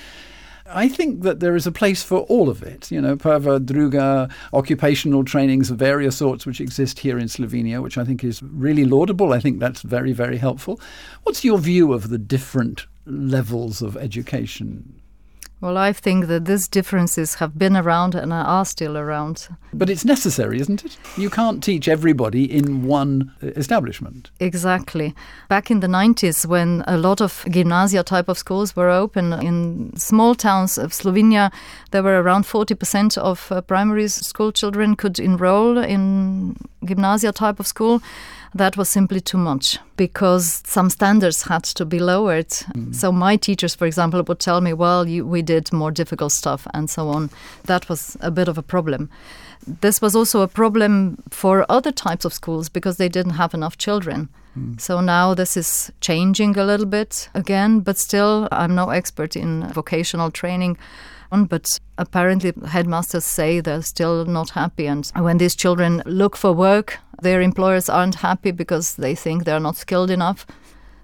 I 0.72 0.88
think 0.88 1.22
that 1.22 1.40
there 1.40 1.56
is 1.56 1.66
a 1.66 1.72
place 1.72 2.04
for 2.04 2.20
all 2.20 2.48
of 2.48 2.62
it. 2.62 2.92
You 2.92 3.00
know, 3.00 3.16
Perva, 3.16 3.64
Druga, 3.64 4.28
occupational 4.52 5.24
trainings 5.24 5.72
of 5.72 5.78
various 5.78 6.16
sorts 6.16 6.46
which 6.46 6.60
exist 6.60 7.00
here 7.00 7.18
in 7.18 7.26
Slovenia, 7.26 7.82
which 7.82 7.98
I 7.98 8.04
think 8.04 8.22
is 8.22 8.40
really 8.44 8.84
laudable. 8.84 9.32
I 9.32 9.40
think 9.40 9.58
that's 9.58 9.82
very, 9.82 10.12
very 10.12 10.36
helpful. 10.36 10.80
What's 11.24 11.44
your 11.44 11.58
view 11.58 11.92
of 11.92 12.10
the 12.10 12.18
different 12.18 12.86
levels 13.06 13.82
of 13.82 13.96
education 13.96 15.00
well, 15.60 15.76
I 15.76 15.92
think 15.92 16.26
that 16.26 16.46
these 16.46 16.68
differences 16.68 17.34
have 17.34 17.58
been 17.58 17.76
around 17.76 18.14
and 18.14 18.32
are 18.32 18.64
still 18.64 18.96
around. 18.96 19.48
But 19.74 19.90
it's 19.90 20.04
necessary, 20.04 20.58
isn't 20.60 20.84
it? 20.84 20.96
You 21.18 21.28
can't 21.28 21.62
teach 21.62 21.86
everybody 21.86 22.44
in 22.50 22.84
one 22.84 23.32
uh, 23.42 23.48
establishment. 23.48 24.30
Exactly. 24.40 25.14
Back 25.48 25.70
in 25.70 25.80
the 25.80 25.86
90s, 25.86 26.46
when 26.46 26.82
a 26.86 26.96
lot 26.96 27.20
of 27.20 27.44
gymnasia 27.50 28.02
type 28.02 28.28
of 28.28 28.38
schools 28.38 28.74
were 28.74 28.88
open 28.88 29.34
in 29.34 29.92
small 29.96 30.34
towns 30.34 30.78
of 30.78 30.92
Slovenia, 30.92 31.52
there 31.90 32.02
were 32.02 32.22
around 32.22 32.44
40% 32.44 33.18
of 33.18 33.52
uh, 33.52 33.60
primary 33.60 34.08
school 34.08 34.52
children 34.52 34.96
could 34.96 35.18
enroll 35.18 35.76
in 35.76 36.56
gymnasia 36.84 37.32
type 37.32 37.60
of 37.60 37.66
school 37.66 38.02
that 38.54 38.76
was 38.76 38.88
simply 38.88 39.20
too 39.20 39.38
much 39.38 39.78
because 39.96 40.62
some 40.66 40.90
standards 40.90 41.42
had 41.42 41.62
to 41.62 41.84
be 41.84 41.98
lowered. 41.98 42.48
Mm. 42.48 42.94
So 42.94 43.12
my 43.12 43.36
teachers, 43.36 43.74
for 43.74 43.86
example, 43.86 44.22
would 44.22 44.40
tell 44.40 44.60
me, 44.60 44.72
"Well, 44.72 45.08
you, 45.08 45.26
we 45.26 45.42
did 45.42 45.72
more 45.72 45.92
difficult 45.92 46.32
stuff 46.32 46.66
and 46.74 46.90
so 46.90 47.08
on." 47.08 47.30
That 47.64 47.88
was 47.88 48.16
a 48.20 48.30
bit 48.30 48.48
of 48.48 48.58
a 48.58 48.62
problem. 48.62 49.08
This 49.80 50.00
was 50.00 50.16
also 50.16 50.40
a 50.40 50.48
problem 50.48 51.22
for 51.30 51.66
other 51.68 51.92
types 51.92 52.24
of 52.24 52.32
schools 52.32 52.68
because 52.68 52.96
they 52.96 53.08
didn't 53.08 53.34
have 53.34 53.54
enough 53.54 53.76
children. 53.76 54.28
Mm. 54.58 54.80
So 54.80 55.00
now 55.00 55.34
this 55.34 55.56
is 55.56 55.92
changing 56.00 56.56
a 56.56 56.64
little 56.64 56.86
bit 56.86 57.28
again, 57.34 57.80
but 57.80 57.98
still, 57.98 58.48
I'm 58.50 58.74
no 58.74 58.90
expert 58.90 59.36
in 59.36 59.68
vocational 59.68 60.30
training 60.30 60.76
but 61.30 61.78
apparently 61.98 62.52
headmasters 62.66 63.24
say 63.24 63.60
they're 63.60 63.82
still 63.82 64.24
not 64.24 64.50
happy. 64.50 64.86
And 64.86 65.10
when 65.14 65.38
these 65.38 65.54
children 65.54 66.02
look 66.06 66.36
for 66.36 66.52
work, 66.52 66.98
their 67.22 67.40
employers 67.40 67.88
aren't 67.88 68.16
happy 68.16 68.50
because 68.50 68.96
they 68.96 69.14
think 69.14 69.44
they're 69.44 69.60
not 69.60 69.76
skilled 69.76 70.10
enough. 70.10 70.46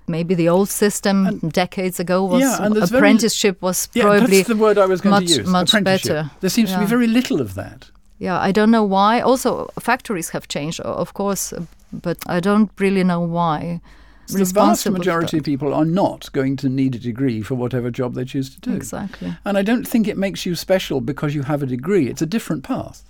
Maybe 0.09 0.35
the 0.35 0.49
old 0.49 0.69
system 0.69 1.27
and 1.27 1.53
decades 1.53 1.99
ago 1.99 2.25
was 2.25 2.43
yeah, 2.43 2.67
apprenticeship 2.67 3.61
very, 3.61 3.69
was 3.69 3.87
probably 3.89 4.21
yeah, 4.21 4.27
that's 4.27 4.49
the 4.49 4.57
word 4.57 4.79
I 4.79 4.87
was 4.87 5.01
going 5.01 5.11
much, 5.11 5.27
to 5.27 5.39
use. 5.39 5.49
Much 5.49 5.73
better. 5.83 6.31
There 6.41 6.51
seems 6.51 6.71
yeah. 6.71 6.77
to 6.77 6.83
be 6.83 6.87
very 6.87 7.09
little 7.09 7.41
of 7.41 7.55
that. 7.55 7.91
Yeah, 8.19 8.39
I 8.39 8.53
don't 8.53 8.71
know 8.71 8.85
why. 8.85 9.21
Also, 9.21 9.69
factories 9.81 10.31
have 10.31 10.47
changed, 10.49 10.81
of 10.81 11.13
course, 11.15 11.53
but 11.93 12.19
I 12.27 12.41
don't 12.41 12.71
really 12.79 13.05
know 13.05 13.21
why 13.21 13.81
the 14.29 14.45
vast 14.45 14.89
majority 14.89 15.39
of 15.39 15.45
people 15.45 15.73
are 15.73 15.85
not 15.85 16.31
going 16.33 16.57
to 16.57 16.69
need 16.69 16.95
a 16.95 16.99
degree 16.99 17.43
for 17.43 17.55
whatever 17.55 17.91
job 17.91 18.15
they 18.15 18.25
choose 18.25 18.55
to 18.55 18.61
do. 18.61 18.75
Exactly. 18.75 19.37
And 19.45 19.57
I 19.57 19.63
don't 19.63 19.87
think 19.87 20.09
it 20.09 20.19
makes 20.19 20.47
you 20.47 20.55
special 20.55 21.01
because 21.01 21.35
you 21.35 21.43
have 21.43 21.63
a 21.63 21.67
degree. 21.67 22.09
It's 22.09 22.23
a 22.23 22.27
different 22.27 22.65
path. 22.65 23.03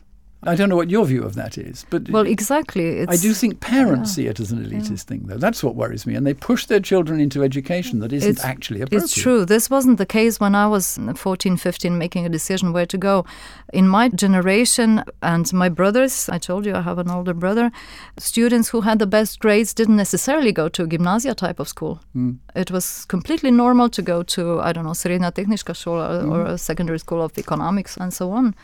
I 0.42 0.54
don't 0.54 0.68
know 0.68 0.76
what 0.76 0.90
your 0.90 1.04
view 1.06 1.24
of 1.24 1.34
that 1.34 1.58
is, 1.58 1.86
but 1.90 2.08
well, 2.10 2.26
exactly. 2.26 3.02
I 3.06 3.16
do 3.16 3.32
think 3.32 3.60
parents 3.60 4.10
yeah. 4.10 4.14
see 4.14 4.26
it 4.28 4.40
as 4.40 4.52
an 4.52 4.64
elitist 4.64 4.90
yeah. 4.90 4.96
thing, 4.96 5.22
though. 5.26 5.38
That's 5.38 5.64
what 5.64 5.74
worries 5.74 6.06
me, 6.06 6.14
and 6.14 6.26
they 6.26 6.34
push 6.34 6.66
their 6.66 6.80
children 6.80 7.20
into 7.20 7.42
education 7.42 8.00
that 8.00 8.12
isn't 8.12 8.30
it's, 8.30 8.44
actually 8.44 8.82
appropriate. 8.82 9.04
It's 9.04 9.14
true. 9.14 9.44
This 9.44 9.70
wasn't 9.70 9.98
the 9.98 10.06
case 10.06 10.38
when 10.38 10.54
I 10.54 10.66
was 10.68 10.98
14, 11.16 11.56
15, 11.56 11.98
making 11.98 12.26
a 12.26 12.28
decision 12.28 12.72
where 12.72 12.86
to 12.86 12.98
go. 12.98 13.24
In 13.72 13.88
my 13.88 14.08
generation 14.08 15.02
and 15.22 15.52
my 15.52 15.68
brothers, 15.68 16.28
I 16.28 16.38
told 16.38 16.66
you 16.66 16.74
I 16.74 16.82
have 16.82 16.98
an 16.98 17.10
older 17.10 17.34
brother. 17.34 17.72
Students 18.18 18.68
who 18.68 18.82
had 18.82 18.98
the 18.98 19.06
best 19.06 19.40
grades 19.40 19.74
didn't 19.74 19.96
necessarily 19.96 20.52
go 20.52 20.68
to 20.68 20.84
a 20.84 20.86
gymnasia 20.86 21.34
type 21.34 21.58
of 21.58 21.68
school. 21.68 22.00
Mm. 22.14 22.38
It 22.54 22.70
was 22.70 23.04
completely 23.06 23.50
normal 23.50 23.88
to 23.90 24.02
go 24.02 24.22
to 24.22 24.60
I 24.60 24.72
don't 24.72 24.84
know 24.84 24.94
Srednja 24.94 25.32
Tehnička 25.32 25.74
škola 25.74 26.22
mm. 26.22 26.30
or 26.30 26.46
a 26.46 26.58
secondary 26.58 26.98
school 26.98 27.22
of 27.22 27.36
economics 27.38 27.96
and 27.96 28.12
so 28.12 28.30
on. 28.30 28.54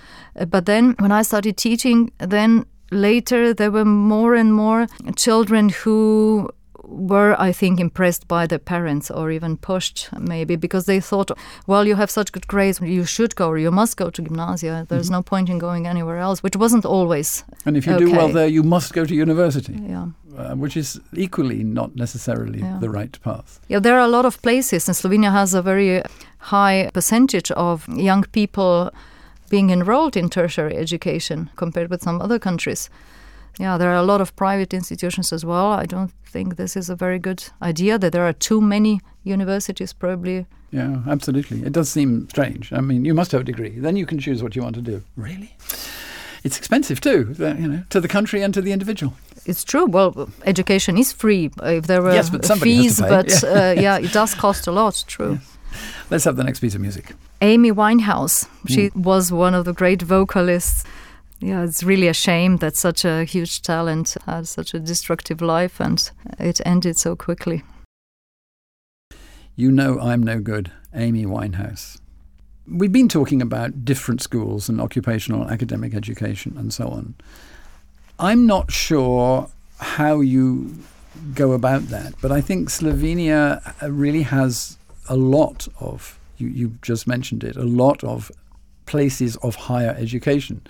But 0.48 0.66
then 0.66 0.94
when 0.98 1.12
I 1.12 1.22
started 1.22 1.56
teaching, 1.62 2.10
then 2.18 2.66
later 2.90 3.54
there 3.54 3.70
were 3.70 3.84
more 3.84 4.34
and 4.34 4.52
more 4.52 4.86
children 5.16 5.68
who 5.70 6.50
were, 6.84 7.34
I 7.40 7.52
think, 7.52 7.80
impressed 7.80 8.28
by 8.28 8.46
their 8.46 8.58
parents 8.58 9.10
or 9.10 9.30
even 9.30 9.56
pushed 9.56 10.08
maybe 10.18 10.56
because 10.56 10.84
they 10.86 11.00
thought, 11.00 11.30
well, 11.66 11.86
you 11.86 11.96
have 11.96 12.10
such 12.10 12.32
good 12.32 12.46
grades, 12.46 12.80
you 12.80 13.04
should 13.04 13.34
go 13.34 13.48
or 13.48 13.58
you 13.58 13.70
must 13.70 13.96
go 13.96 14.10
to 14.10 14.22
gymnasia. 14.22 14.86
There's 14.88 15.06
mm-hmm. 15.06 15.14
no 15.14 15.22
point 15.22 15.48
in 15.48 15.58
going 15.58 15.86
anywhere 15.86 16.18
else, 16.18 16.42
which 16.42 16.56
wasn't 16.56 16.84
always. 16.84 17.44
And 17.64 17.76
if 17.76 17.86
you 17.86 17.94
okay. 17.94 18.04
do 18.04 18.12
well 18.12 18.28
there, 18.28 18.48
you 18.48 18.62
must 18.62 18.92
go 18.92 19.04
to 19.04 19.14
university. 19.14 19.74
Yeah. 19.74 20.08
Uh, 20.36 20.54
which 20.54 20.78
is 20.78 20.98
equally 21.12 21.62
not 21.62 21.94
necessarily 21.94 22.60
yeah. 22.60 22.78
the 22.80 22.88
right 22.88 23.20
path. 23.22 23.60
Yeah, 23.68 23.80
there 23.80 23.96
are 23.96 24.06
a 24.06 24.08
lot 24.08 24.24
of 24.24 24.40
places, 24.40 24.88
and 24.88 24.96
Slovenia 24.96 25.30
has 25.30 25.52
a 25.52 25.60
very 25.60 26.02
high 26.38 26.90
percentage 26.94 27.50
of 27.50 27.86
young 27.88 28.24
people 28.32 28.90
being 29.52 29.68
enrolled 29.70 30.16
in 30.16 30.30
tertiary 30.30 30.78
education 30.78 31.50
compared 31.56 31.90
with 31.90 32.02
some 32.02 32.22
other 32.22 32.38
countries. 32.38 32.88
Yeah, 33.60 33.76
there 33.76 33.90
are 33.90 34.02
a 34.02 34.02
lot 34.12 34.22
of 34.22 34.34
private 34.34 34.72
institutions 34.72 35.30
as 35.30 35.44
well. 35.44 35.66
I 35.82 35.84
don't 35.84 36.10
think 36.24 36.56
this 36.56 36.74
is 36.74 36.88
a 36.88 36.96
very 36.96 37.18
good 37.18 37.44
idea 37.60 37.98
that 37.98 38.12
there 38.12 38.24
are 38.24 38.32
too 38.32 38.62
many 38.62 39.00
universities, 39.24 39.92
probably. 39.92 40.46
Yeah, 40.70 41.02
absolutely. 41.06 41.60
It 41.66 41.72
does 41.74 41.90
seem 41.90 42.28
strange. 42.30 42.72
I 42.72 42.80
mean, 42.80 43.04
you 43.04 43.12
must 43.12 43.32
have 43.32 43.42
a 43.42 43.44
degree. 43.44 43.78
Then 43.78 43.94
you 43.94 44.06
can 44.06 44.18
choose 44.18 44.42
what 44.42 44.56
you 44.56 44.62
want 44.62 44.76
to 44.76 44.80
do. 44.80 45.02
Really? 45.16 45.54
It's 46.44 46.56
expensive 46.56 47.02
too, 47.02 47.34
you 47.38 47.68
know, 47.68 47.82
to 47.90 48.00
the 48.00 48.08
country 48.08 48.40
and 48.42 48.54
to 48.54 48.62
the 48.62 48.72
individual. 48.72 49.12
It's 49.44 49.64
true. 49.64 49.84
Well, 49.84 50.30
education 50.46 50.96
is 50.96 51.12
free 51.12 51.50
if 51.62 51.86
there 51.86 52.00
were 52.00 52.14
yes, 52.14 52.30
but 52.30 52.46
fees, 52.58 53.00
but 53.00 53.28
yeah. 53.42 53.50
Uh, 53.50 53.74
yeah. 53.80 53.98
it 53.98 54.12
does 54.12 54.34
cost 54.34 54.66
a 54.66 54.72
lot. 54.72 55.04
True. 55.06 55.32
Yes. 55.32 55.51
Let's 56.12 56.24
have 56.24 56.36
the 56.36 56.44
next 56.44 56.60
piece 56.60 56.74
of 56.74 56.82
music. 56.82 57.14
Amy 57.40 57.72
Winehouse. 57.72 58.46
She 58.68 58.90
mm. 58.90 58.96
was 58.96 59.32
one 59.32 59.54
of 59.54 59.64
the 59.64 59.72
great 59.72 60.02
vocalists. 60.02 60.84
Yeah, 61.40 61.64
it's 61.64 61.82
really 61.82 62.06
a 62.06 62.12
shame 62.12 62.58
that 62.58 62.76
such 62.76 63.06
a 63.06 63.24
huge 63.24 63.62
talent 63.62 64.18
had 64.26 64.46
such 64.46 64.74
a 64.74 64.78
destructive 64.78 65.40
life 65.40 65.80
and 65.80 66.10
it 66.38 66.60
ended 66.66 66.98
so 66.98 67.16
quickly. 67.16 67.62
You 69.56 69.72
know 69.72 69.98
I'm 70.00 70.22
no 70.22 70.38
good, 70.38 70.70
Amy 70.94 71.24
Winehouse. 71.24 71.98
We've 72.68 72.92
been 72.92 73.08
talking 73.08 73.40
about 73.40 73.86
different 73.86 74.20
schools 74.20 74.68
and 74.68 74.82
occupational 74.82 75.48
academic 75.48 75.94
education 75.94 76.58
and 76.58 76.74
so 76.74 76.88
on. 76.88 77.14
I'm 78.18 78.46
not 78.46 78.70
sure 78.70 79.48
how 79.78 80.20
you 80.20 80.76
go 81.34 81.52
about 81.52 81.84
that, 81.88 82.12
but 82.20 82.30
I 82.30 82.42
think 82.42 82.68
Slovenia 82.68 83.74
really 83.80 84.24
has 84.24 84.76
a 85.08 85.16
lot 85.16 85.68
of, 85.80 86.18
you, 86.38 86.48
you 86.48 86.78
just 86.82 87.06
mentioned 87.06 87.44
it, 87.44 87.56
a 87.56 87.64
lot 87.64 88.02
of 88.04 88.30
places 88.86 89.36
of 89.36 89.54
higher 89.54 89.94
education. 89.98 90.60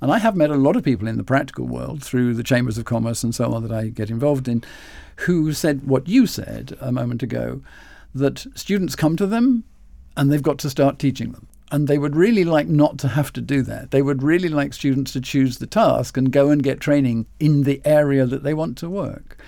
And 0.00 0.10
I 0.10 0.18
have 0.18 0.34
met 0.34 0.50
a 0.50 0.56
lot 0.56 0.76
of 0.76 0.82
people 0.82 1.06
in 1.06 1.16
the 1.16 1.24
practical 1.24 1.66
world 1.66 2.02
through 2.02 2.34
the 2.34 2.42
chambers 2.42 2.76
of 2.76 2.84
commerce 2.84 3.22
and 3.22 3.34
so 3.34 3.52
on 3.54 3.62
that 3.62 3.72
I 3.72 3.88
get 3.88 4.10
involved 4.10 4.48
in 4.48 4.64
who 5.16 5.52
said 5.52 5.86
what 5.86 6.08
you 6.08 6.26
said 6.26 6.76
a 6.80 6.90
moment 6.90 7.22
ago 7.22 7.62
that 8.14 8.44
students 8.54 8.96
come 8.96 9.16
to 9.16 9.26
them 9.26 9.64
and 10.16 10.30
they've 10.30 10.42
got 10.42 10.58
to 10.58 10.70
start 10.70 10.98
teaching 10.98 11.32
them. 11.32 11.46
And 11.70 11.88
they 11.88 11.96
would 11.98 12.16
really 12.16 12.44
like 12.44 12.66
not 12.66 12.98
to 12.98 13.08
have 13.08 13.32
to 13.32 13.40
do 13.40 13.62
that. 13.62 13.92
They 13.92 14.02
would 14.02 14.22
really 14.22 14.50
like 14.50 14.74
students 14.74 15.12
to 15.12 15.20
choose 15.20 15.58
the 15.58 15.66
task 15.66 16.16
and 16.16 16.30
go 16.30 16.50
and 16.50 16.62
get 16.62 16.80
training 16.80 17.26
in 17.40 17.62
the 17.62 17.80
area 17.84 18.26
that 18.26 18.42
they 18.42 18.52
want 18.52 18.76
to 18.78 18.90
work. 18.90 19.42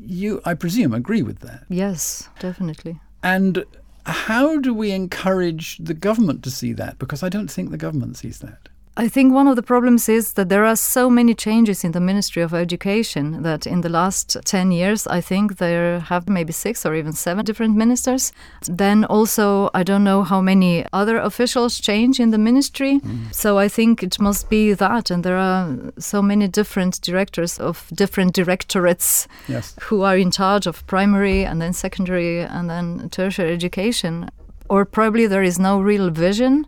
You, 0.00 0.40
I 0.44 0.54
presume, 0.54 0.92
agree 0.92 1.22
with 1.22 1.40
that. 1.40 1.64
Yes, 1.68 2.28
definitely. 2.40 3.00
And 3.24 3.64
how 4.04 4.60
do 4.60 4.74
we 4.74 4.90
encourage 4.90 5.78
the 5.78 5.94
government 5.94 6.44
to 6.44 6.50
see 6.50 6.74
that? 6.74 6.98
Because 6.98 7.22
I 7.22 7.30
don't 7.30 7.50
think 7.50 7.70
the 7.70 7.78
government 7.78 8.18
sees 8.18 8.40
that. 8.40 8.68
I 8.96 9.08
think 9.08 9.32
one 9.32 9.48
of 9.48 9.56
the 9.56 9.62
problems 9.62 10.08
is 10.08 10.34
that 10.34 10.48
there 10.48 10.64
are 10.64 10.76
so 10.76 11.10
many 11.10 11.34
changes 11.34 11.82
in 11.82 11.90
the 11.90 12.00
Ministry 12.00 12.42
of 12.42 12.54
Education 12.54 13.42
that 13.42 13.66
in 13.66 13.80
the 13.80 13.88
last 13.88 14.36
10 14.44 14.70
years, 14.70 15.08
I 15.08 15.20
think 15.20 15.56
there 15.56 15.98
have 15.98 16.28
maybe 16.28 16.52
six 16.52 16.86
or 16.86 16.94
even 16.94 17.12
seven 17.12 17.44
different 17.44 17.74
ministers. 17.74 18.32
Then 18.68 19.04
also, 19.06 19.68
I 19.74 19.82
don't 19.82 20.04
know 20.04 20.22
how 20.22 20.40
many 20.40 20.86
other 20.92 21.18
officials 21.18 21.80
change 21.80 22.20
in 22.20 22.30
the 22.30 22.38
ministry. 22.38 23.00
Mm. 23.00 23.34
So 23.34 23.58
I 23.58 23.66
think 23.66 24.04
it 24.04 24.20
must 24.20 24.48
be 24.48 24.74
that. 24.74 25.10
And 25.10 25.24
there 25.24 25.38
are 25.38 25.76
so 25.98 26.22
many 26.22 26.46
different 26.46 27.00
directors 27.00 27.58
of 27.58 27.88
different 27.92 28.32
directorates 28.32 29.26
yes. 29.48 29.74
who 29.82 30.02
are 30.02 30.16
in 30.16 30.30
charge 30.30 30.68
of 30.68 30.86
primary 30.86 31.44
and 31.44 31.60
then 31.60 31.72
secondary 31.72 32.42
and 32.42 32.70
then 32.70 33.08
tertiary 33.10 33.52
education. 33.52 34.30
Or 34.68 34.84
probably 34.84 35.26
there 35.26 35.42
is 35.42 35.58
no 35.58 35.80
real 35.80 36.10
vision 36.10 36.66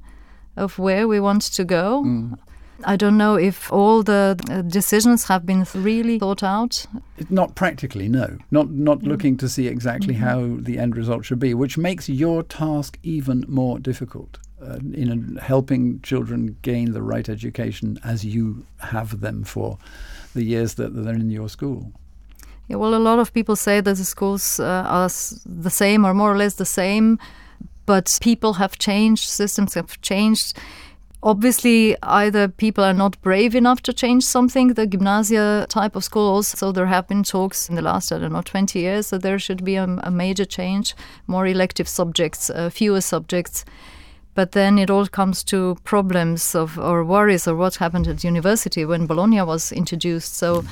of 0.57 0.79
where 0.79 1.07
we 1.07 1.21
want 1.21 1.43
to 1.43 1.65
go. 1.65 2.03
Mm. 2.05 2.39
I 2.85 2.97
don't 2.97 3.17
know 3.17 3.37
if 3.37 3.73
all 3.73 4.03
the 4.03 4.37
decisions 4.69 5.25
have 5.29 5.47
been 5.47 5.67
really 5.75 6.19
thought 6.19 6.43
out. 6.43 6.85
Not 7.31 7.55
practically, 7.55 8.09
no. 8.09 8.37
Not 8.51 8.71
not 8.71 8.99
mm. 8.99 9.07
looking 9.07 9.39
to 9.39 9.49
see 9.49 9.67
exactly 9.67 10.15
mm-hmm. 10.15 10.25
how 10.25 10.57
the 10.61 10.79
end 10.79 10.97
result 10.97 11.25
should 11.25 11.39
be, 11.39 11.55
which 11.55 11.79
makes 11.79 12.09
your 12.09 12.43
task 12.43 12.99
even 13.03 13.45
more 13.49 13.79
difficult. 13.79 14.39
uh, 14.61 14.79
in 14.93 15.37
helping 15.37 16.01
children 16.03 16.57
gain 16.63 16.93
the 16.93 17.03
right 17.03 17.29
education 17.29 17.99
as 18.05 18.25
you 18.25 18.65
have 18.79 19.21
them 19.21 19.45
for 19.45 19.79
the 20.35 20.43
years 20.43 20.75
that 20.75 20.95
they're 20.95 21.15
in 21.15 21.31
your 21.31 21.49
school? 21.49 21.93
Yeah, 22.69 22.77
well, 22.77 22.95
a 22.95 22.99
lot 22.99 23.19
of 23.19 23.33
people 23.33 23.55
say 23.55 23.81
that 23.81 23.97
the 23.97 24.05
schools 24.05 24.59
uh, 24.59 24.85
are 24.87 25.09
the 25.45 25.71
same 25.71 26.05
or 26.05 26.15
more 26.15 26.33
or 26.33 26.37
less 26.37 26.55
the 26.55 26.65
same, 26.65 27.19
but 27.87 28.19
people 28.21 28.55
have 28.55 28.79
changed, 28.79 29.29
systems 29.29 29.75
have 29.75 30.01
changed. 30.03 30.57
Obviously, 31.23 31.97
either 32.03 32.47
people 32.47 32.85
are 32.85 32.93
not 32.93 33.21
brave 33.23 33.55
enough 33.55 33.81
to 33.83 33.93
change 33.93 34.23
something, 34.25 34.75
the 34.75 34.87
gymnasia 34.87 35.67
type 35.69 35.97
of 35.97 36.05
schools. 36.05 36.49
So 36.49 36.73
there 36.73 36.87
have 36.87 37.09
been 37.09 37.23
talks 37.23 37.69
in 37.69 37.75
the 37.75 37.83
last, 37.83 38.13
I 38.13 38.19
don't 38.19 38.33
know, 38.33 38.43
20 38.43 38.79
years 38.79 39.11
that 39.11 39.23
there 39.23 39.39
should 39.39 39.65
be 39.65 39.77
a, 39.77 39.85
a 39.85 40.11
major 40.11 40.45
change, 40.45 40.95
more 41.27 41.47
elective 41.47 41.89
subjects, 41.89 42.51
uh, 42.51 42.71
fewer 42.71 43.01
subjects. 43.01 43.65
But 44.35 44.53
then 44.53 44.79
it 44.79 44.91
all 44.91 45.07
comes 45.07 45.43
to 45.45 45.79
problems 45.83 46.55
of 46.55 46.79
or 46.79 47.03
worries 47.03 47.49
or 47.49 47.57
what 47.57 47.77
happened 47.77 48.07
at 48.07 48.23
university 48.23 48.85
when 48.85 49.07
Bologna 49.07 49.43
was 49.43 49.73
introduced. 49.73 50.37
So. 50.37 50.65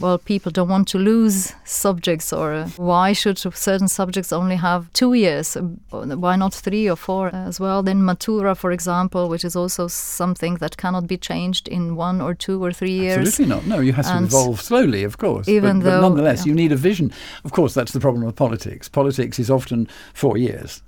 Well, 0.00 0.18
people 0.18 0.52
don't 0.52 0.68
want 0.68 0.86
to 0.88 0.98
lose 0.98 1.54
subjects, 1.64 2.32
or 2.32 2.52
uh, 2.52 2.68
why 2.76 3.12
should 3.12 3.36
certain 3.38 3.88
subjects 3.88 4.32
only 4.32 4.54
have 4.54 4.92
two 4.92 5.14
years? 5.14 5.56
Uh, 5.56 5.62
why 5.90 6.36
not 6.36 6.54
three 6.54 6.88
or 6.88 6.94
four 6.94 7.34
as 7.34 7.58
well? 7.58 7.82
Then 7.82 8.02
Matura, 8.02 8.56
for 8.56 8.70
example, 8.70 9.28
which 9.28 9.44
is 9.44 9.56
also 9.56 9.88
something 9.88 10.54
that 10.56 10.76
cannot 10.76 11.08
be 11.08 11.16
changed 11.16 11.66
in 11.66 11.96
one 11.96 12.20
or 12.20 12.32
two 12.32 12.62
or 12.62 12.72
three 12.72 12.92
years. 12.92 13.26
Absolutely 13.26 13.54
not. 13.56 13.66
No, 13.66 13.80
you 13.80 13.92
have 13.92 14.06
to 14.06 14.22
evolve 14.22 14.60
slowly, 14.60 15.02
of 15.02 15.18
course. 15.18 15.48
Even 15.48 15.80
but, 15.80 15.84
though, 15.84 16.00
but 16.00 16.08
nonetheless, 16.08 16.46
yeah. 16.46 16.50
you 16.50 16.54
need 16.54 16.70
a 16.70 16.76
vision. 16.76 17.12
Of 17.44 17.50
course, 17.50 17.74
that's 17.74 17.92
the 17.92 18.00
problem 18.00 18.24
with 18.24 18.36
politics. 18.36 18.88
Politics 18.88 19.40
is 19.40 19.50
often 19.50 19.88
four 20.14 20.36
years 20.36 20.82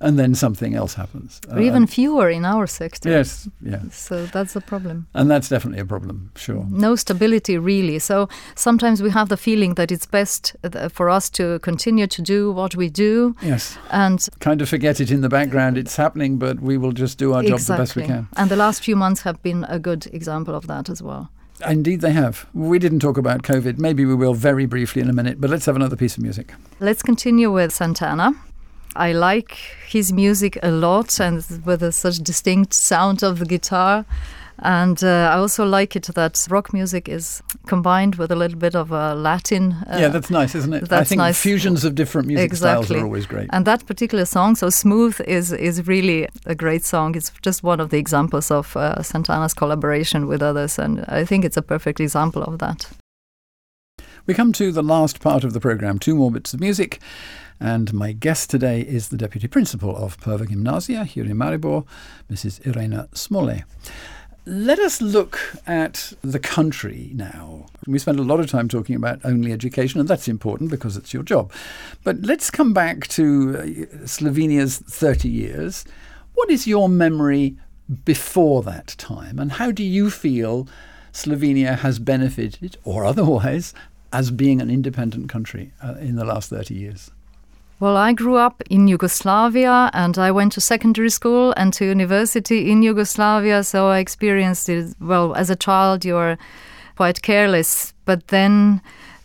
and 0.00 0.18
then 0.18 0.34
something 0.34 0.74
else 0.74 0.94
happens. 0.94 1.40
Or 1.48 1.58
uh, 1.58 1.62
even 1.62 1.86
fewer 1.86 2.30
in 2.30 2.44
our 2.44 2.66
sector. 2.66 3.10
Yes, 3.10 3.48
yeah. 3.60 3.82
So 3.90 4.26
that's 4.26 4.56
a 4.56 4.60
problem. 4.60 5.06
And 5.14 5.30
that's 5.30 5.48
definitely 5.48 5.80
a 5.80 5.86
problem, 5.86 6.32
sure. 6.36 6.66
No 6.70 6.96
stability, 6.96 7.58
really. 7.58 7.98
So 7.98 8.28
sometimes 8.54 9.02
we 9.02 9.10
have 9.10 9.28
the 9.28 9.36
feeling 9.36 9.74
that 9.74 9.92
it's 9.92 10.06
best 10.06 10.56
for 10.90 11.10
us 11.10 11.30
to 11.30 11.58
continue 11.60 12.06
to 12.06 12.22
do 12.22 12.50
what 12.52 12.74
we 12.74 12.88
do. 12.88 13.36
Yes. 13.42 13.78
And 13.90 14.26
kind 14.40 14.62
of 14.62 14.68
forget 14.68 15.00
it 15.00 15.10
in 15.10 15.20
the 15.20 15.28
background. 15.28 15.76
It's 15.76 15.96
happening, 15.96 16.38
but 16.38 16.60
we 16.60 16.78
will 16.78 16.92
just 16.92 17.18
do 17.18 17.34
our 17.34 17.42
exactly. 17.42 17.58
job 17.58 17.66
the 17.66 17.82
best 17.82 17.96
we 17.96 18.02
can. 18.04 18.28
And 18.36 18.50
the 18.50 18.56
last 18.56 18.82
few 18.82 18.96
months 18.96 19.22
have 19.22 19.42
been 19.42 19.64
a 19.64 19.78
good 19.78 20.06
example 20.06 20.54
of 20.54 20.66
that 20.66 20.88
as 20.88 21.02
well. 21.02 21.30
Indeed, 21.68 22.00
they 22.00 22.12
have. 22.12 22.46
We 22.54 22.78
didn't 22.78 23.00
talk 23.00 23.18
about 23.18 23.42
COVID. 23.42 23.78
Maybe 23.78 24.06
we 24.06 24.14
will 24.14 24.32
very 24.32 24.64
briefly 24.64 25.02
in 25.02 25.10
a 25.10 25.12
minute, 25.12 25.40
but 25.40 25.50
let's 25.50 25.66
have 25.66 25.76
another 25.76 25.96
piece 25.96 26.16
of 26.16 26.22
music. 26.22 26.54
Let's 26.78 27.02
continue 27.02 27.52
with 27.52 27.70
Santana. 27.70 28.32
I 28.96 29.12
like 29.12 29.52
his 29.86 30.12
music 30.12 30.58
a 30.62 30.70
lot 30.70 31.20
and 31.20 31.44
with 31.64 31.82
a 31.82 31.92
such 31.92 32.18
distinct 32.18 32.74
sound 32.74 33.22
of 33.22 33.38
the 33.38 33.46
guitar. 33.46 34.04
And 34.62 35.02
uh, 35.02 35.30
I 35.32 35.38
also 35.38 35.64
like 35.64 35.96
it 35.96 36.02
that 36.14 36.46
rock 36.50 36.74
music 36.74 37.08
is 37.08 37.42
combined 37.66 38.16
with 38.16 38.30
a 38.30 38.36
little 38.36 38.58
bit 38.58 38.74
of 38.74 38.92
a 38.92 39.14
Latin. 39.14 39.72
Uh, 39.72 39.96
yeah, 39.98 40.08
that's 40.08 40.28
nice, 40.28 40.54
isn't 40.54 40.74
it? 40.74 40.80
That's 40.88 41.00
I 41.00 41.04
think 41.04 41.18
nice. 41.18 41.40
fusions 41.40 41.82
of 41.82 41.94
different 41.94 42.28
music 42.28 42.44
exactly. 42.44 42.86
styles 42.86 43.00
are 43.00 43.04
always 43.04 43.24
great. 43.24 43.48
And 43.52 43.64
that 43.64 43.86
particular 43.86 44.26
song, 44.26 44.56
so 44.56 44.68
Smooth, 44.68 45.18
is 45.26 45.52
is 45.52 45.86
really 45.86 46.28
a 46.44 46.54
great 46.54 46.84
song. 46.84 47.14
It's 47.14 47.32
just 47.40 47.62
one 47.62 47.80
of 47.80 47.88
the 47.88 47.96
examples 47.96 48.50
of 48.50 48.76
uh, 48.76 49.02
Santana's 49.02 49.54
collaboration 49.54 50.26
with 50.26 50.42
others, 50.42 50.78
and 50.78 51.06
I 51.08 51.24
think 51.24 51.46
it's 51.46 51.56
a 51.56 51.62
perfect 51.62 51.98
example 51.98 52.42
of 52.42 52.58
that. 52.58 52.90
We 54.26 54.34
come 54.34 54.52
to 54.52 54.72
the 54.72 54.82
last 54.82 55.20
part 55.20 55.42
of 55.44 55.54
the 55.54 55.60
program. 55.60 55.98
Two 55.98 56.14
more 56.14 56.30
bits 56.30 56.52
of 56.52 56.60
music. 56.60 57.00
And 57.60 57.92
my 57.92 58.12
guest 58.12 58.48
today 58.48 58.80
is 58.80 59.10
the 59.10 59.18
Deputy 59.18 59.46
Principal 59.46 59.94
of 59.94 60.18
Prva 60.18 60.48
Gymnasia 60.48 61.04
here 61.04 61.26
in 61.26 61.36
Maribor, 61.36 61.84
Mrs. 62.32 62.66
Irena 62.66 63.06
Smole. 63.12 63.64
Let 64.46 64.78
us 64.78 65.02
look 65.02 65.38
at 65.66 66.14
the 66.22 66.38
country 66.38 67.10
now. 67.12 67.66
We 67.86 67.98
spend 67.98 68.18
a 68.18 68.22
lot 68.22 68.40
of 68.40 68.50
time 68.50 68.68
talking 68.68 68.96
about 68.96 69.20
only 69.24 69.52
education, 69.52 70.00
and 70.00 70.08
that's 70.08 70.26
important 70.26 70.70
because 70.70 70.96
it's 70.96 71.12
your 71.12 71.22
job. 71.22 71.52
But 72.02 72.22
let's 72.22 72.50
come 72.50 72.72
back 72.72 73.06
to 73.08 73.56
uh, 73.58 73.62
Slovenia's 74.06 74.78
30 74.78 75.28
years. 75.28 75.84
What 76.32 76.48
is 76.50 76.66
your 76.66 76.88
memory 76.88 77.58
before 78.06 78.62
that 78.62 78.94
time, 78.96 79.38
and 79.38 79.52
how 79.52 79.70
do 79.70 79.84
you 79.84 80.08
feel 80.08 80.66
Slovenia 81.12 81.78
has 81.80 81.98
benefited, 81.98 82.78
or 82.84 83.04
otherwise, 83.04 83.74
as 84.14 84.30
being 84.30 84.62
an 84.62 84.70
independent 84.70 85.28
country 85.28 85.72
uh, 85.82 85.96
in 86.00 86.16
the 86.16 86.24
last 86.24 86.48
30 86.48 86.74
years? 86.74 87.10
Well, 87.80 87.96
I 87.96 88.12
grew 88.12 88.36
up 88.36 88.62
in 88.68 88.88
Yugoslavia 88.88 89.90
and 89.94 90.18
I 90.18 90.30
went 90.32 90.52
to 90.52 90.60
secondary 90.60 91.08
school 91.08 91.54
and 91.56 91.72
to 91.72 91.86
university 91.86 92.70
in 92.70 92.82
Yugoslavia. 92.82 93.64
So 93.64 93.86
I 93.86 94.00
experienced 94.00 94.68
it. 94.68 94.94
Well, 95.00 95.34
as 95.34 95.48
a 95.48 95.56
child, 95.56 96.04
you're 96.04 96.36
quite 96.96 97.22
careless. 97.22 97.94
But 98.04 98.28
then 98.28 98.82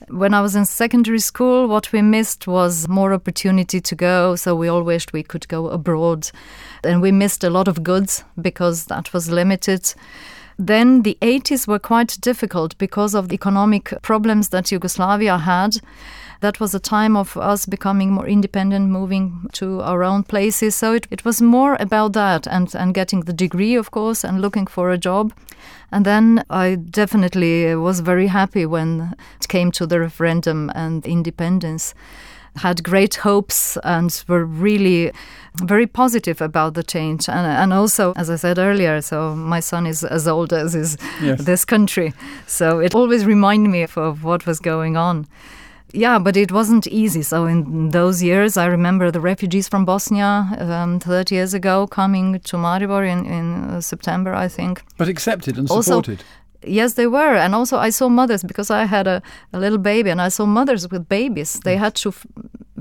when 0.07 0.33
I 0.33 0.39
was 0.39 0.55
in 0.55 0.63
secondary 0.63 1.19
school, 1.19 1.67
what 1.67 1.91
we 1.91 2.01
missed 2.01 2.47
was 2.47 2.87
more 2.87 3.11
opportunity 3.11 3.81
to 3.81 3.93
go. 3.93 4.37
So 4.37 4.55
we 4.55 4.69
all 4.69 4.83
wished 4.83 5.11
we 5.11 5.23
could 5.23 5.49
go 5.49 5.67
abroad. 5.67 6.31
And 6.81 7.01
we 7.01 7.11
missed 7.11 7.43
a 7.43 7.49
lot 7.49 7.67
of 7.67 7.83
goods 7.83 8.23
because 8.39 8.85
that 8.85 9.11
was 9.11 9.29
limited. 9.29 9.93
Then 10.57 11.01
the 11.01 11.17
80s 11.21 11.67
were 11.67 11.79
quite 11.79 12.17
difficult 12.21 12.77
because 12.77 13.15
of 13.15 13.27
the 13.27 13.35
economic 13.35 13.93
problems 14.01 14.47
that 14.49 14.71
Yugoslavia 14.71 15.39
had. 15.39 15.81
That 16.45 16.59
was 16.59 16.75
a 16.75 16.79
time 16.79 17.17
of 17.17 17.35
us 17.37 17.65
becoming 17.65 18.11
more 18.11 18.27
independent, 18.27 18.91
moving 18.91 19.49
to 19.53 19.81
our 19.81 20.03
own 20.03 20.23
places. 20.23 20.75
So 20.75 20.93
it, 20.93 21.07
it 21.09 21.25
was 21.25 21.41
more 21.41 21.75
about 21.79 22.13
that 22.13 22.47
and, 22.47 22.75
and 22.75 22.93
getting 22.93 23.25
the 23.25 23.33
degree, 23.33 23.75
of 23.79 23.89
course, 23.89 24.23
and 24.23 24.41
looking 24.41 24.67
for 24.67 24.91
a 24.91 24.97
job. 24.97 25.33
And 25.91 26.05
then 26.05 26.43
I 26.49 26.75
definitely 26.75 27.75
was 27.75 28.01
very 28.01 28.27
happy 28.27 28.65
when 28.67 29.15
it 29.41 29.47
came 29.47 29.71
to 29.71 29.87
the 29.87 29.99
referendum 29.99 30.71
and 30.75 31.03
independence. 31.05 31.95
Had 32.57 32.83
great 32.83 33.15
hopes 33.15 33.77
and 33.83 34.23
were 34.27 34.45
really 34.45 35.11
very 35.63 35.87
positive 35.87 36.41
about 36.41 36.75
the 36.75 36.83
change. 36.83 37.27
And, 37.27 37.47
and 37.47 37.73
also, 37.73 38.13
as 38.15 38.29
I 38.29 38.35
said 38.35 38.59
earlier, 38.59 39.01
so 39.01 39.35
my 39.35 39.61
son 39.61 39.87
is 39.87 40.03
as 40.03 40.27
old 40.27 40.53
as 40.53 40.75
is 40.75 40.97
yes. 41.23 41.43
this 41.43 41.65
country. 41.65 42.13
So 42.45 42.79
it 42.81 42.93
always 42.93 43.25
reminded 43.25 43.71
me 43.71 43.83
of, 43.83 43.97
of 43.97 44.23
what 44.23 44.45
was 44.45 44.59
going 44.59 44.95
on. 44.95 45.25
Yeah, 45.95 46.19
but 46.19 46.35
it 46.35 46.51
wasn't 46.51 46.87
easy. 46.87 47.21
So 47.21 47.45
in 47.45 47.89
those 47.89 48.21
years, 48.21 48.57
I 48.57 48.65
remember 48.65 49.11
the 49.11 49.21
refugees 49.21 49.69
from 49.69 49.85
Bosnia 49.85 50.47
um, 50.59 50.99
30 50.99 51.35
years 51.35 51.53
ago 51.53 51.87
coming 51.87 52.39
to 52.39 52.57
Maribor 52.57 53.03
in, 53.09 53.25
in 53.25 53.63
uh, 53.63 53.81
September, 53.81 54.33
I 54.33 54.47
think. 54.47 54.83
But 54.97 55.07
accepted 55.07 55.57
and 55.57 55.69
Also, 55.69 56.01
supported. 56.01 56.23
Yes, 56.63 56.93
they 56.93 57.07
were. 57.07 57.35
And 57.35 57.53
also, 57.55 57.77
I 57.77 57.91
saw 57.91 58.09
mothers 58.09 58.43
because 58.43 58.69
I 58.71 58.85
had 58.85 59.07
a, 59.07 59.21
a 59.53 59.59
little 59.59 59.77
baby, 59.77 60.09
and 60.09 60.21
I 60.21 60.29
saw 60.29 60.45
mothers 60.45 60.89
with 60.89 61.07
babies. 61.09 61.59
They 61.63 61.77
had 61.77 61.95
to 61.95 62.09
f- 62.09 62.25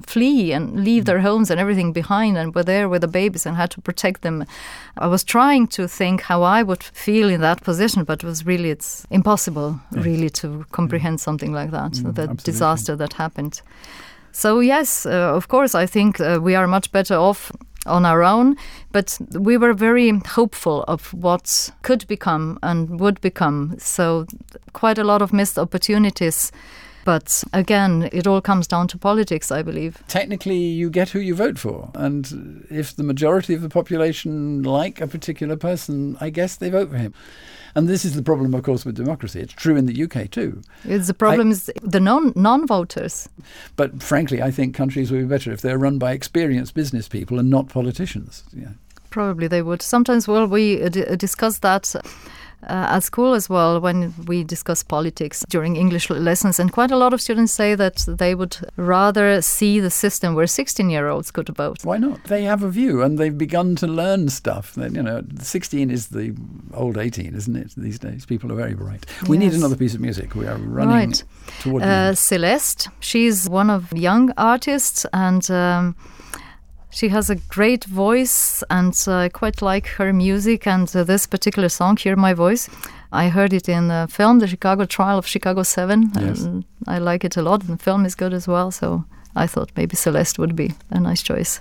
flee 0.07 0.53
and 0.53 0.85
leave 0.85 1.05
their 1.05 1.21
homes 1.21 1.51
and 1.51 1.61
everything 1.61 1.93
behind, 1.93 2.37
and 2.39 2.55
were 2.55 2.65
there 2.65 2.89
with 2.89 3.01
the 3.01 3.09
babies 3.09 3.47
and 3.47 3.57
had 3.57 3.71
to 3.71 3.81
protect 3.81 4.23
them. 4.23 4.45
I 4.99 5.07
was 5.07 5.25
trying 5.25 5.67
to 5.69 5.89
think 5.89 6.23
how 6.23 6.43
I 6.43 6.63
would 6.63 6.83
feel 6.83 7.29
in 7.31 7.41
that 7.41 7.63
position, 7.63 8.05
but 8.05 8.23
it 8.23 8.27
was 8.27 8.45
really 8.47 8.71
it's 8.71 9.07
impossible, 9.11 9.81
Yes. 9.95 10.05
really, 10.05 10.31
to 10.31 10.65
comprehend 10.73 11.21
something 11.21 11.53
like 11.53 11.71
that. 11.71 11.93
Mm, 11.93 12.15
the 12.15 12.23
absolutely. 12.23 12.53
disaster 12.53 12.97
that 12.97 13.13
happened. 13.15 13.63
So 14.33 14.61
yes, 14.61 15.07
uh, 15.07 15.37
of 15.37 15.47
course, 15.49 15.75
I 15.75 15.87
think 15.87 16.21
uh, 16.21 16.39
we 16.43 16.57
are 16.57 16.67
much 16.67 16.91
better 16.91 17.15
off 17.17 17.53
on 17.87 18.05
our 18.05 18.23
own, 18.23 18.57
but 18.93 19.19
we 19.33 19.57
were 19.57 19.73
very 19.73 20.11
hopeful 20.27 20.85
of 20.89 21.13
what 21.15 21.71
could 21.83 22.07
become 22.07 22.59
and 22.63 23.01
would 23.01 23.21
become. 23.21 23.77
So 23.79 24.27
quite 24.73 24.99
a 24.99 25.05
lot 25.05 25.23
of 25.23 25.33
missed 25.33 25.59
opportunities. 25.59 26.53
But 27.05 27.45
again, 27.53 28.09
it 28.13 28.27
all 28.27 28.41
comes 28.41 28.67
down 28.67 28.89
to 28.89 28.99
politics, 28.99 29.51
I 29.51 29.63
believe. 29.63 30.03
Technically, 30.09 30.57
you 30.59 30.89
get 30.91 31.11
who 31.11 31.19
you 31.19 31.35
vote 31.35 31.59
for. 31.59 31.91
And 31.95 32.67
if 32.71 32.97
the 32.97 33.03
majority 33.03 33.55
of 33.55 33.61
the 33.61 33.69
population 33.69 34.63
like 34.63 35.01
a 35.01 35.07
particular 35.07 35.57
person, 35.57 36.17
I 36.21 36.31
guess 36.31 36.57
they 36.57 36.71
vote 36.71 36.91
for 36.91 36.97
him. 36.97 37.13
And 37.77 37.89
this 37.89 38.05
is 38.05 38.15
the 38.15 38.23
problem, 38.23 38.55
of 38.55 38.63
course, 38.63 38.85
with 38.85 38.95
democracy. 38.95 39.41
It's 39.41 39.53
true 39.53 39.77
in 39.77 39.87
the 39.87 40.05
UK 40.05 40.31
too. 40.31 40.63
It's 40.85 41.09
the 41.09 41.15
problem 41.15 41.51
is 41.51 41.71
the 41.83 42.01
non 42.01 42.33
non 42.37 42.67
voters. 42.67 43.29
But 43.77 44.03
frankly, 44.03 44.41
I 44.41 44.51
think 44.51 44.75
countries 44.75 45.11
would 45.11 45.19
be 45.19 45.27
better 45.27 45.53
if 45.53 45.61
they're 45.61 45.79
run 45.79 45.99
by 45.99 46.13
experienced 46.13 46.75
business 46.75 47.09
people 47.09 47.39
and 47.39 47.51
not 47.51 47.69
politicians. 47.69 48.45
Yeah. 48.53 48.73
Probably 49.11 49.49
they 49.49 49.63
would. 49.63 49.83
Sometimes, 49.83 50.27
well, 50.27 50.47
we 50.47 50.83
uh, 50.83 50.89
d- 50.89 51.17
discuss 51.17 51.59
that. 51.61 51.95
Uh, 52.69 52.97
at 52.97 53.03
school 53.05 53.35
as 53.35 53.49
well, 53.49 53.81
when 53.81 54.13
we 54.27 54.45
discuss 54.45 54.83
politics 54.83 55.45
during 55.49 55.77
English 55.77 56.09
lessons, 56.11 56.59
and 56.61 56.73
quite 56.73 56.91
a 56.91 56.97
lot 56.97 57.13
of 57.13 57.21
students 57.21 57.53
say 57.53 57.75
that 57.75 58.05
they 58.09 58.35
would 58.35 58.57
rather 58.77 59.43
see 59.43 59.81
the 59.81 59.91
system 59.91 60.35
where 60.35 60.47
16 60.47 60.91
year 60.91 61.09
olds 61.09 61.31
could 61.31 61.49
vote. 61.57 61.85
Why 61.85 61.99
not? 61.99 62.25
They 62.25 62.45
have 62.45 62.63
a 62.63 62.71
view 62.71 63.03
and 63.03 63.19
they've 63.19 63.37
begun 63.37 63.77
to 63.77 63.87
learn 63.87 64.29
stuff. 64.29 64.77
You 64.77 65.03
know, 65.03 65.23
16 65.41 65.91
is 65.91 66.09
the 66.09 66.35
old 66.73 66.97
18, 66.97 67.35
isn't 67.35 67.57
it, 67.57 67.73
these 67.77 67.99
days? 67.99 68.25
People 68.27 68.51
are 68.53 68.57
very 68.57 68.75
bright. 68.75 69.05
We 69.29 69.37
need 69.37 69.53
another 69.55 69.77
piece 69.77 69.95
of 69.95 70.01
music. 70.01 70.35
We 70.35 70.47
are 70.47 70.57
running 70.57 70.95
Right. 71.11 71.25
toward 71.61 71.83
the 71.83 71.87
Uh. 71.89 72.15
Celeste, 72.15 72.89
she's 73.01 73.49
one 73.49 73.71
of 73.71 73.93
young 73.93 74.33
artists, 74.37 75.07
and 75.13 75.51
um, 75.51 75.95
She 76.95 77.09
has 77.09 77.29
a 77.29 77.35
great 77.35 77.85
voice, 77.87 78.63
and 78.71 78.95
uh, 79.09 79.17
I 79.17 79.29
quite 79.29 79.61
like 79.61 79.89
her 79.99 80.13
music. 80.13 80.65
And 80.65 80.89
uh, 80.95 81.03
this 81.03 81.27
particular 81.27 81.69
song, 81.69 81.97
"Hear 81.97 82.15
My 82.15 82.35
Voice," 82.35 82.71
I 83.11 83.31
heard 83.31 83.53
it 83.53 83.69
in 83.69 83.89
the 83.89 84.07
film, 84.09 84.39
The 84.39 84.47
Chicago 84.47 84.85
Trial 84.85 85.19
of 85.19 85.27
Chicago 85.27 85.65
Seven. 85.65 86.13
Yes. 86.15 86.43
And 86.43 86.65
I 86.87 86.99
like 86.99 87.25
it 87.25 87.37
a 87.37 87.43
lot. 87.43 87.67
The 87.67 87.77
film 87.79 88.07
is 88.07 88.15
good 88.15 88.33
as 88.33 88.47
well. 88.47 88.71
So 88.71 89.05
I 89.35 89.49
thought 89.49 89.73
maybe 89.77 89.97
Celeste 89.97 90.39
would 90.39 90.55
be 90.55 90.75
a 90.91 91.01
nice 91.01 91.21
choice. 91.21 91.61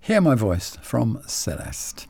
Hear 0.00 0.22
My 0.22 0.34
Voice 0.34 0.78
from 0.80 1.22
Celeste. 1.26 2.08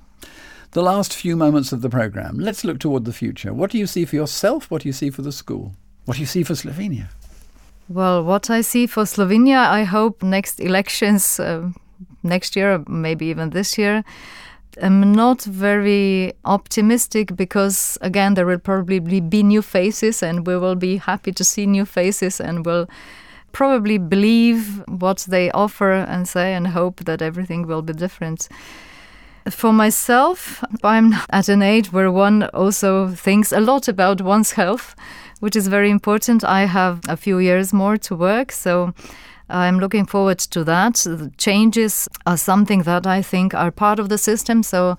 The 0.70 0.82
last 0.82 1.12
few 1.12 1.36
moments 1.36 1.72
of 1.72 1.82
the 1.82 1.90
programme, 1.90 2.38
let's 2.38 2.62
look 2.62 2.78
toward 2.78 3.04
the 3.04 3.12
future. 3.12 3.52
What 3.52 3.72
do 3.72 3.78
you 3.78 3.88
see 3.88 4.04
for 4.04 4.14
yourself? 4.14 4.70
What 4.70 4.82
do 4.82 4.88
you 4.88 4.92
see 4.92 5.10
for 5.10 5.22
the 5.22 5.32
school? 5.32 5.74
What 6.04 6.14
do 6.14 6.20
you 6.20 6.26
see 6.26 6.44
for 6.44 6.54
Slovenia? 6.54 7.08
Well, 7.88 8.24
what 8.24 8.48
I 8.50 8.62
see 8.62 8.86
for 8.86 9.04
Slovenia, 9.04 9.68
I 9.68 9.84
hope 9.84 10.22
next 10.22 10.60
elections, 10.60 11.38
uh, 11.38 11.70
next 12.22 12.56
year, 12.56 12.82
maybe 12.88 13.26
even 13.26 13.50
this 13.50 13.76
year. 13.76 14.04
I'm 14.80 15.12
not 15.12 15.42
very 15.42 16.32
optimistic 16.44 17.36
because, 17.36 17.98
again, 18.00 18.34
there 18.34 18.46
will 18.46 18.58
probably 18.58 19.00
be 19.20 19.42
new 19.42 19.60
faces, 19.60 20.22
and 20.22 20.46
we 20.46 20.56
will 20.56 20.76
be 20.76 20.96
happy 20.96 21.32
to 21.32 21.44
see 21.44 21.66
new 21.66 21.84
faces 21.84 22.40
and 22.40 22.64
we'll 22.64 22.88
probably 23.52 23.98
believe 23.98 24.82
what 24.88 25.26
they 25.28 25.50
offer 25.50 25.92
and 25.92 26.26
say 26.26 26.54
and 26.54 26.68
hope 26.68 27.04
that 27.04 27.20
everything 27.20 27.66
will 27.66 27.82
be 27.82 27.92
different. 27.92 28.48
For 29.50 29.72
myself, 29.72 30.64
I'm 30.82 31.14
at 31.30 31.48
an 31.48 31.62
age 31.62 31.92
where 31.92 32.10
one 32.10 32.44
also 32.54 33.08
thinks 33.08 33.52
a 33.52 33.60
lot 33.60 33.88
about 33.88 34.22
one's 34.22 34.52
health 34.52 34.94
which 35.42 35.56
is 35.56 35.66
very 35.66 35.90
important. 35.90 36.44
I 36.44 36.66
have 36.66 37.00
a 37.08 37.16
few 37.16 37.38
years 37.38 37.72
more 37.72 37.96
to 37.96 38.14
work, 38.14 38.52
so 38.52 38.94
I'm 39.48 39.80
looking 39.80 40.06
forward 40.06 40.38
to 40.38 40.62
that. 40.64 40.94
The 40.94 41.32
changes 41.36 42.08
are 42.24 42.36
something 42.36 42.84
that 42.84 43.06
I 43.08 43.22
think 43.22 43.52
are 43.52 43.72
part 43.72 43.98
of 43.98 44.08
the 44.08 44.18
system, 44.18 44.62
so 44.62 44.96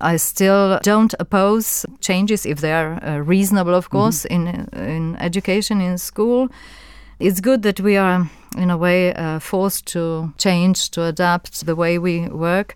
I 0.00 0.16
still 0.16 0.78
don't 0.82 1.14
oppose 1.20 1.84
changes 2.00 2.46
if 2.46 2.60
they 2.60 2.72
are 2.72 3.04
uh, 3.04 3.18
reasonable, 3.18 3.74
of 3.74 3.90
course, 3.90 4.24
mm-hmm. 4.24 4.48
in 4.48 4.88
in 4.88 5.16
education 5.16 5.80
in 5.82 5.98
school. 5.98 6.48
It's 7.18 7.40
good 7.40 7.62
that 7.62 7.78
we 7.78 7.98
are, 7.98 8.30
in 8.56 8.70
a 8.70 8.76
way, 8.76 9.12
uh, 9.14 9.40
forced 9.40 9.92
to 9.92 10.32
change, 10.38 10.90
to 10.90 11.04
adapt 11.04 11.66
the 11.66 11.76
way 11.76 11.98
we 11.98 12.28
work. 12.28 12.74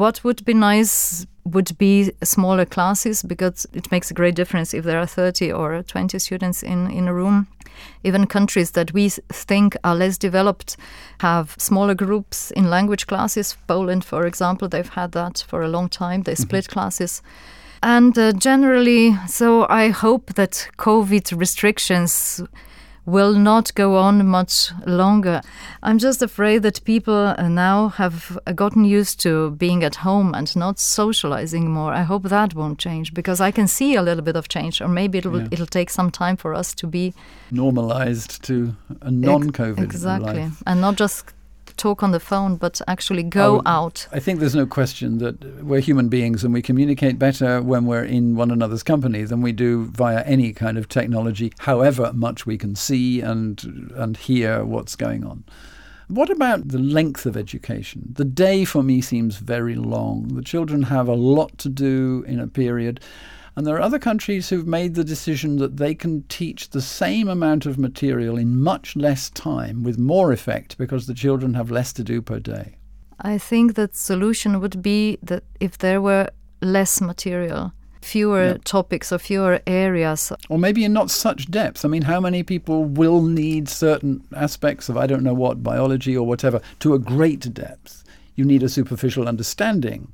What 0.00 0.24
would 0.24 0.46
be 0.46 0.54
nice 0.54 1.26
would 1.44 1.76
be 1.76 2.10
smaller 2.24 2.64
classes 2.64 3.22
because 3.22 3.66
it 3.74 3.92
makes 3.92 4.10
a 4.10 4.14
great 4.14 4.34
difference 4.34 4.72
if 4.72 4.82
there 4.82 4.98
are 4.98 5.04
30 5.04 5.52
or 5.52 5.82
20 5.82 6.18
students 6.18 6.62
in, 6.62 6.90
in 6.90 7.06
a 7.06 7.12
room. 7.12 7.48
Even 8.02 8.26
countries 8.26 8.70
that 8.70 8.94
we 8.94 9.10
think 9.10 9.76
are 9.84 9.94
less 9.94 10.16
developed 10.16 10.78
have 11.18 11.54
smaller 11.58 11.94
groups 11.94 12.50
in 12.52 12.70
language 12.70 13.08
classes. 13.08 13.58
Poland, 13.66 14.02
for 14.02 14.24
example, 14.24 14.68
they've 14.68 14.88
had 14.88 15.12
that 15.12 15.44
for 15.46 15.60
a 15.60 15.68
long 15.68 15.90
time. 15.90 16.22
They 16.22 16.34
split 16.34 16.64
mm-hmm. 16.64 16.72
classes. 16.72 17.20
And 17.82 18.16
uh, 18.16 18.32
generally, 18.32 19.18
so 19.28 19.66
I 19.68 19.88
hope 19.88 20.32
that 20.32 20.70
COVID 20.78 21.38
restrictions 21.38 22.40
will 23.10 23.34
not 23.34 23.74
go 23.74 23.96
on 23.96 24.26
much 24.26 24.70
longer. 24.86 25.40
I'm 25.82 25.98
just 25.98 26.22
afraid 26.22 26.62
that 26.62 26.84
people 26.84 27.34
uh, 27.36 27.48
now 27.48 27.88
have 27.88 28.38
uh, 28.46 28.52
gotten 28.52 28.84
used 28.84 29.20
to 29.20 29.50
being 29.52 29.84
at 29.84 29.96
home 29.96 30.34
and 30.34 30.54
not 30.56 30.78
socializing 30.78 31.70
more. 31.70 31.92
I 31.92 32.02
hope 32.02 32.24
that 32.24 32.54
won't 32.54 32.78
change 32.78 33.12
because 33.14 33.40
I 33.40 33.50
can 33.50 33.66
see 33.68 33.94
a 33.94 34.02
little 34.02 34.22
bit 34.22 34.36
of 34.36 34.48
change, 34.48 34.80
or 34.80 34.88
maybe 34.88 35.18
it'll 35.18 35.40
yeah. 35.40 35.48
it'll 35.50 35.66
take 35.66 35.90
some 35.90 36.10
time 36.10 36.36
for 36.36 36.54
us 36.54 36.74
to 36.74 36.86
be 36.86 37.12
normalized 37.50 38.42
to 38.44 38.74
a 39.00 39.10
non-COVID 39.10 39.82
exactly, 39.82 40.42
life. 40.42 40.62
and 40.66 40.80
not 40.80 40.96
just 40.96 41.32
talk 41.80 42.02
on 42.02 42.10
the 42.10 42.20
phone, 42.20 42.56
but 42.56 42.80
actually 42.86 43.22
go 43.22 43.62
out. 43.64 44.06
I 44.12 44.20
think 44.20 44.38
there's 44.38 44.54
no 44.54 44.66
question 44.66 45.18
that 45.18 45.64
we're 45.64 45.80
human 45.80 46.10
beings 46.10 46.44
and 46.44 46.52
we 46.52 46.60
communicate 46.60 47.18
better 47.18 47.62
when 47.62 47.86
we're 47.86 48.04
in 48.04 48.36
one 48.36 48.50
another's 48.50 48.82
company 48.82 49.24
than 49.24 49.40
we 49.40 49.52
do 49.52 49.86
via 49.86 50.22
any 50.24 50.52
kind 50.52 50.76
of 50.76 50.88
technology, 50.88 51.52
however 51.60 52.12
much 52.12 52.44
we 52.44 52.58
can 52.58 52.76
see 52.76 53.22
and 53.22 53.92
and 53.96 54.18
hear 54.18 54.62
what's 54.64 54.94
going 54.94 55.24
on. 55.24 55.44
What 56.08 56.28
about 56.28 56.68
the 56.68 56.78
length 56.78 57.24
of 57.24 57.36
education? 57.36 58.12
The 58.12 58.24
day 58.24 58.64
for 58.64 58.82
me 58.82 59.00
seems 59.00 59.36
very 59.36 59.76
long. 59.76 60.34
The 60.34 60.42
children 60.42 60.82
have 60.84 61.08
a 61.08 61.14
lot 61.14 61.56
to 61.58 61.68
do 61.68 62.24
in 62.26 62.40
a 62.40 62.46
period. 62.46 63.00
And 63.56 63.66
there 63.66 63.76
are 63.76 63.80
other 63.80 63.98
countries 63.98 64.48
who've 64.48 64.66
made 64.66 64.94
the 64.94 65.04
decision 65.04 65.56
that 65.56 65.76
they 65.76 65.94
can 65.94 66.22
teach 66.24 66.70
the 66.70 66.80
same 66.80 67.28
amount 67.28 67.66
of 67.66 67.78
material 67.78 68.38
in 68.38 68.60
much 68.60 68.96
less 68.96 69.30
time 69.30 69.82
with 69.82 69.98
more 69.98 70.32
effect 70.32 70.78
because 70.78 71.06
the 71.06 71.14
children 71.14 71.54
have 71.54 71.70
less 71.70 71.92
to 71.94 72.04
do 72.04 72.22
per 72.22 72.38
day. 72.38 72.76
I 73.20 73.38
think 73.38 73.74
that 73.74 73.96
solution 73.96 74.60
would 74.60 74.80
be 74.82 75.18
that 75.22 75.44
if 75.58 75.78
there 75.78 76.00
were 76.00 76.28
less 76.62 77.00
material, 77.00 77.72
fewer 78.02 78.52
yeah. 78.52 78.56
topics 78.64 79.12
or 79.12 79.18
fewer 79.18 79.60
areas. 79.66 80.32
Or 80.48 80.58
maybe 80.58 80.84
in 80.84 80.92
not 80.92 81.10
such 81.10 81.50
depth. 81.50 81.84
I 81.84 81.88
mean, 81.88 82.02
how 82.02 82.20
many 82.20 82.42
people 82.42 82.84
will 82.84 83.22
need 83.22 83.68
certain 83.68 84.24
aspects 84.34 84.88
of, 84.88 84.96
I 84.96 85.06
don't 85.06 85.22
know 85.22 85.34
what, 85.34 85.62
biology 85.62 86.16
or 86.16 86.26
whatever, 86.26 86.60
to 86.80 86.94
a 86.94 86.98
great 86.98 87.52
depth? 87.52 88.04
You 88.36 88.44
need 88.44 88.62
a 88.62 88.68
superficial 88.68 89.28
understanding. 89.28 90.12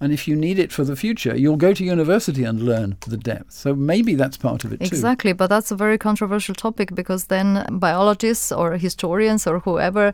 And 0.00 0.12
if 0.12 0.28
you 0.28 0.36
need 0.36 0.60
it 0.60 0.70
for 0.70 0.84
the 0.84 0.94
future, 0.94 1.36
you'll 1.36 1.56
go 1.56 1.72
to 1.74 1.84
university 1.84 2.44
and 2.44 2.62
learn 2.62 2.96
the 3.00 3.16
depth. 3.16 3.52
So 3.52 3.74
maybe 3.74 4.14
that's 4.14 4.36
part 4.36 4.64
of 4.64 4.72
it 4.72 4.76
exactly, 4.76 4.88
too. 4.88 4.96
Exactly, 4.96 5.32
but 5.32 5.46
that's 5.48 5.70
a 5.72 5.76
very 5.76 5.98
controversial 5.98 6.54
topic 6.54 6.94
because 6.94 7.24
then 7.24 7.66
biologists 7.68 8.52
or 8.52 8.76
historians 8.76 9.46
or 9.46 9.58
whoever 9.58 10.12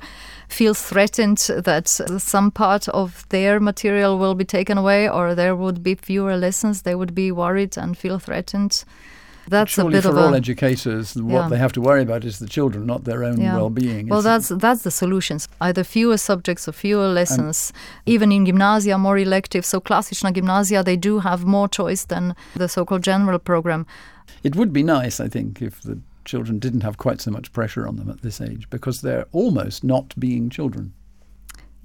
feels 0.48 0.80
threatened 0.80 1.38
that 1.38 1.88
some 1.88 2.50
part 2.50 2.88
of 2.88 3.28
their 3.28 3.60
material 3.60 4.18
will 4.18 4.34
be 4.34 4.44
taken 4.46 4.78
away 4.78 5.08
or 5.08 5.34
there 5.34 5.54
would 5.54 5.82
be 5.82 5.94
fewer 5.94 6.36
lessons, 6.36 6.82
they 6.82 6.94
would 6.94 7.14
be 7.14 7.30
worried 7.30 7.76
and 7.76 7.98
feel 7.98 8.18
threatened. 8.18 8.84
That's 9.48 9.72
Surely 9.72 9.90
a 9.90 9.92
bit 9.98 10.02
for 10.04 10.10
of 10.10 10.18
all 10.18 10.34
a, 10.34 10.36
educators, 10.36 11.14
what 11.16 11.32
yeah. 11.32 11.48
they 11.48 11.58
have 11.58 11.72
to 11.72 11.80
worry 11.80 12.02
about 12.02 12.24
is 12.24 12.38
the 12.38 12.48
children, 12.48 12.86
not 12.86 13.04
their 13.04 13.24
own 13.24 13.40
yeah. 13.40 13.56
well-being. 13.56 14.08
Well, 14.08 14.22
that's 14.22 14.48
that's 14.48 14.82
the 14.82 14.90
solutions. 14.90 15.48
Either 15.60 15.84
fewer 15.84 16.16
subjects 16.16 16.68
or 16.68 16.72
fewer 16.72 17.08
lessons. 17.08 17.72
Even 18.06 18.32
in 18.32 18.46
gymnasia, 18.46 18.98
more 18.98 19.18
elective. 19.18 19.64
So 19.64 19.80
classical 19.80 20.30
gymnasia, 20.32 20.82
they 20.82 20.96
do 20.96 21.20
have 21.20 21.44
more 21.44 21.68
choice 21.68 22.04
than 22.04 22.34
the 22.56 22.68
so-called 22.68 23.02
general 23.02 23.38
program. 23.38 23.86
It 24.42 24.56
would 24.56 24.72
be 24.72 24.82
nice, 24.82 25.20
I 25.20 25.28
think, 25.28 25.60
if 25.60 25.80
the 25.82 26.00
children 26.24 26.58
didn't 26.58 26.80
have 26.80 26.96
quite 26.96 27.20
so 27.20 27.30
much 27.30 27.52
pressure 27.52 27.86
on 27.86 27.96
them 27.96 28.08
at 28.08 28.22
this 28.22 28.40
age, 28.40 28.68
because 28.70 29.02
they're 29.02 29.26
almost 29.32 29.84
not 29.84 30.18
being 30.18 30.48
children. 30.48 30.94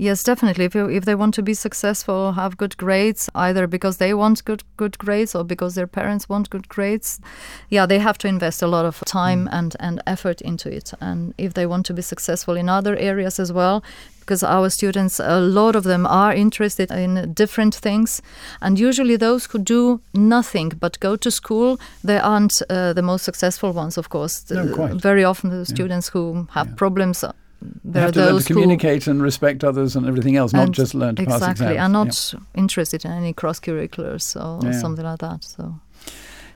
Yes, 0.02 0.24
definitely. 0.24 0.64
If 0.64 0.76
you, 0.76 0.90
if 0.90 1.04
they 1.04 1.14
want 1.14 1.34
to 1.34 1.44
be 1.44 1.54
successful, 1.54 2.32
have 2.32 2.56
good 2.56 2.78
grades, 2.78 3.30
either 3.36 3.68
because 3.68 3.98
they 3.98 4.14
want 4.14 4.46
good 4.46 4.64
good 4.78 4.98
grades 4.98 5.36
or 5.36 5.44
because 5.44 5.76
their 5.76 5.88
parents 5.88 6.30
want 6.30 6.50
good 6.50 6.70
grades, 6.70 7.20
yeah, 7.68 7.86
they 7.86 8.00
have 8.00 8.18
to 8.20 8.30
invest 8.30 8.62
a 8.62 8.68
lot 8.68 8.86
of 8.86 9.04
time 9.06 9.48
mm. 9.48 9.50
and 9.52 9.76
and 9.82 10.02
effort 10.08 10.40
into 10.40 10.72
it. 10.72 10.94
And 11.02 11.34
if 11.38 11.54
they 11.54 11.66
want 11.66 11.86
to 11.88 11.94
be 11.94 12.02
successful 12.02 12.56
in 12.56 12.70
other 12.70 12.96
areas 12.96 13.40
as 13.40 13.52
well, 13.52 13.84
because 14.22 14.42
our 14.42 14.70
students, 14.70 15.20
a 15.20 15.42
lot 15.42 15.76
of 15.76 15.84
them 15.84 16.06
are 16.06 16.34
interested 16.34 16.92
in 16.92 17.34
different 17.34 17.76
things. 17.76 18.22
And 18.62 18.80
usually, 18.80 19.18
those 19.18 19.48
who 19.48 19.60
do 19.60 20.00
nothing 20.14 20.70
but 20.80 20.98
go 21.02 21.18
to 21.18 21.30
school, 21.30 21.78
they 22.06 22.20
aren't 22.20 22.62
uh, 22.70 22.94
the 22.94 23.02
most 23.02 23.26
successful 23.26 23.74
ones, 23.74 23.98
of 23.98 24.08
course. 24.08 24.50
No, 24.50 24.74
quite. 24.74 25.02
Very 25.02 25.26
often, 25.26 25.50
the 25.50 25.66
students 25.66 26.08
yeah. 26.08 26.14
who 26.14 26.48
have 26.52 26.68
yeah. 26.68 26.76
problems 26.76 27.26
there 27.62 28.04
have 28.04 28.12
to 28.14 28.26
learn 28.26 28.42
to 28.42 28.46
communicate 28.46 29.08
and 29.08 29.22
respect 29.22 29.64
others 29.64 29.96
and 29.96 30.08
everything 30.08 30.36
else, 30.36 30.54
not 30.54 30.72
just 30.72 30.94
learn 30.94 31.16
to 31.16 31.24
exactly, 31.24 31.48
pass 31.48 31.52
exams. 31.52 31.72
Exactly, 31.72 31.78
and 31.78 31.94
not 31.94 32.34
yeah. 32.34 32.60
interested 32.62 33.06
in 33.06 33.12
any 33.12 33.34
cross 33.34 33.60
curriculars 33.60 34.36
or 34.36 34.60
yeah. 34.64 34.72
something 34.72 35.06
like 35.06 35.20
that. 35.20 35.44
So. 35.44 35.76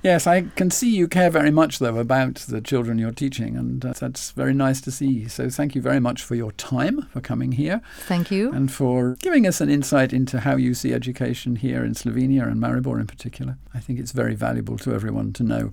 Yes, 0.04 0.28
I 0.28 0.42
can 0.42 0.70
see 0.70 0.94
you 0.94 1.08
care 1.08 1.30
very 1.30 1.50
much, 1.50 1.80
though, 1.80 1.96
about 1.98 2.36
the 2.36 2.60
children 2.60 2.98
you're 2.98 3.14
teaching, 3.14 3.56
and 3.56 3.86
uh, 3.86 3.94
that's 3.94 4.32
very 4.32 4.54
nice 4.54 4.82
to 4.82 4.92
see. 4.92 5.30
So, 5.30 5.50
thank 5.50 5.76
you 5.76 5.82
very 5.82 6.02
much 6.02 6.22
for 6.22 6.36
your 6.36 6.52
time, 6.52 7.04
for 7.04 7.22
coming 7.22 7.54
here. 7.54 7.82
Thank 8.02 8.30
you. 8.30 8.52
And 8.52 8.70
for 8.70 9.16
giving 9.22 9.48
us 9.48 9.62
an 9.62 9.70
insight 9.70 10.12
into 10.12 10.42
how 10.42 10.58
you 10.58 10.74
see 10.74 10.94
education 10.94 11.56
here 11.56 11.86
in 11.86 11.94
Slovenia 11.94 12.46
and 12.46 12.62
Maribor 12.62 13.00
in 13.00 13.08
particular. 13.08 13.58
I 13.74 13.80
think 13.80 13.98
it's 13.98 14.12
very 14.12 14.36
valuable 14.36 14.78
to 14.80 14.94
everyone 14.94 15.32
to 15.34 15.44
know. 15.44 15.72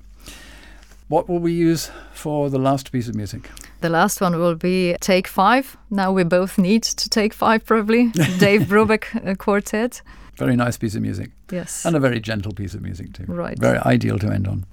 What 1.09 1.29
will 1.29 1.40
we 1.40 1.53
use 1.53 1.90
for 2.12 2.51
the 2.51 2.59
last 2.61 2.93
piece 2.93 3.09
of 3.09 3.16
music? 3.16 3.51
The 3.81 3.88
last 3.88 4.21
one 4.21 4.37
will 4.38 4.55
be 4.57 4.95
Take 5.01 5.27
Five. 5.27 5.77
Now 5.88 6.12
we 6.12 6.23
both 6.23 6.59
need 6.59 6.83
to 6.83 7.09
take 7.09 7.33
five, 7.33 7.64
probably. 7.64 8.09
Dave 8.38 8.62
Brubeck 8.62 9.27
uh, 9.27 9.35
Quartet. 9.35 10.03
Very 10.37 10.55
nice 10.57 10.77
piece 10.77 10.95
of 10.95 11.03
music. 11.03 11.31
Yes. 11.51 11.85
And 11.85 11.97
a 11.97 12.01
very 12.01 12.21
gentle 12.21 12.53
piece 12.53 12.75
of 12.75 12.83
music, 12.83 13.12
too. 13.12 13.25
Right. 13.27 13.59
Very 13.59 13.79
ideal 13.79 14.19
to 14.19 14.31
end 14.31 14.47
on. 14.47 14.64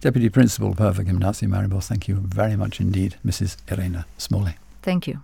Deputy 0.00 0.28
Principal 0.28 0.74
Perva 0.74 1.04
Gymnasium 1.04 1.52
Maribor, 1.52 1.82
thank 1.82 2.08
you 2.08 2.16
very 2.16 2.56
much 2.56 2.80
indeed, 2.80 3.16
Mrs. 3.24 3.56
Irena 3.70 4.06
Smole. 4.18 4.54
Thank 4.82 5.06
you. 5.06 5.20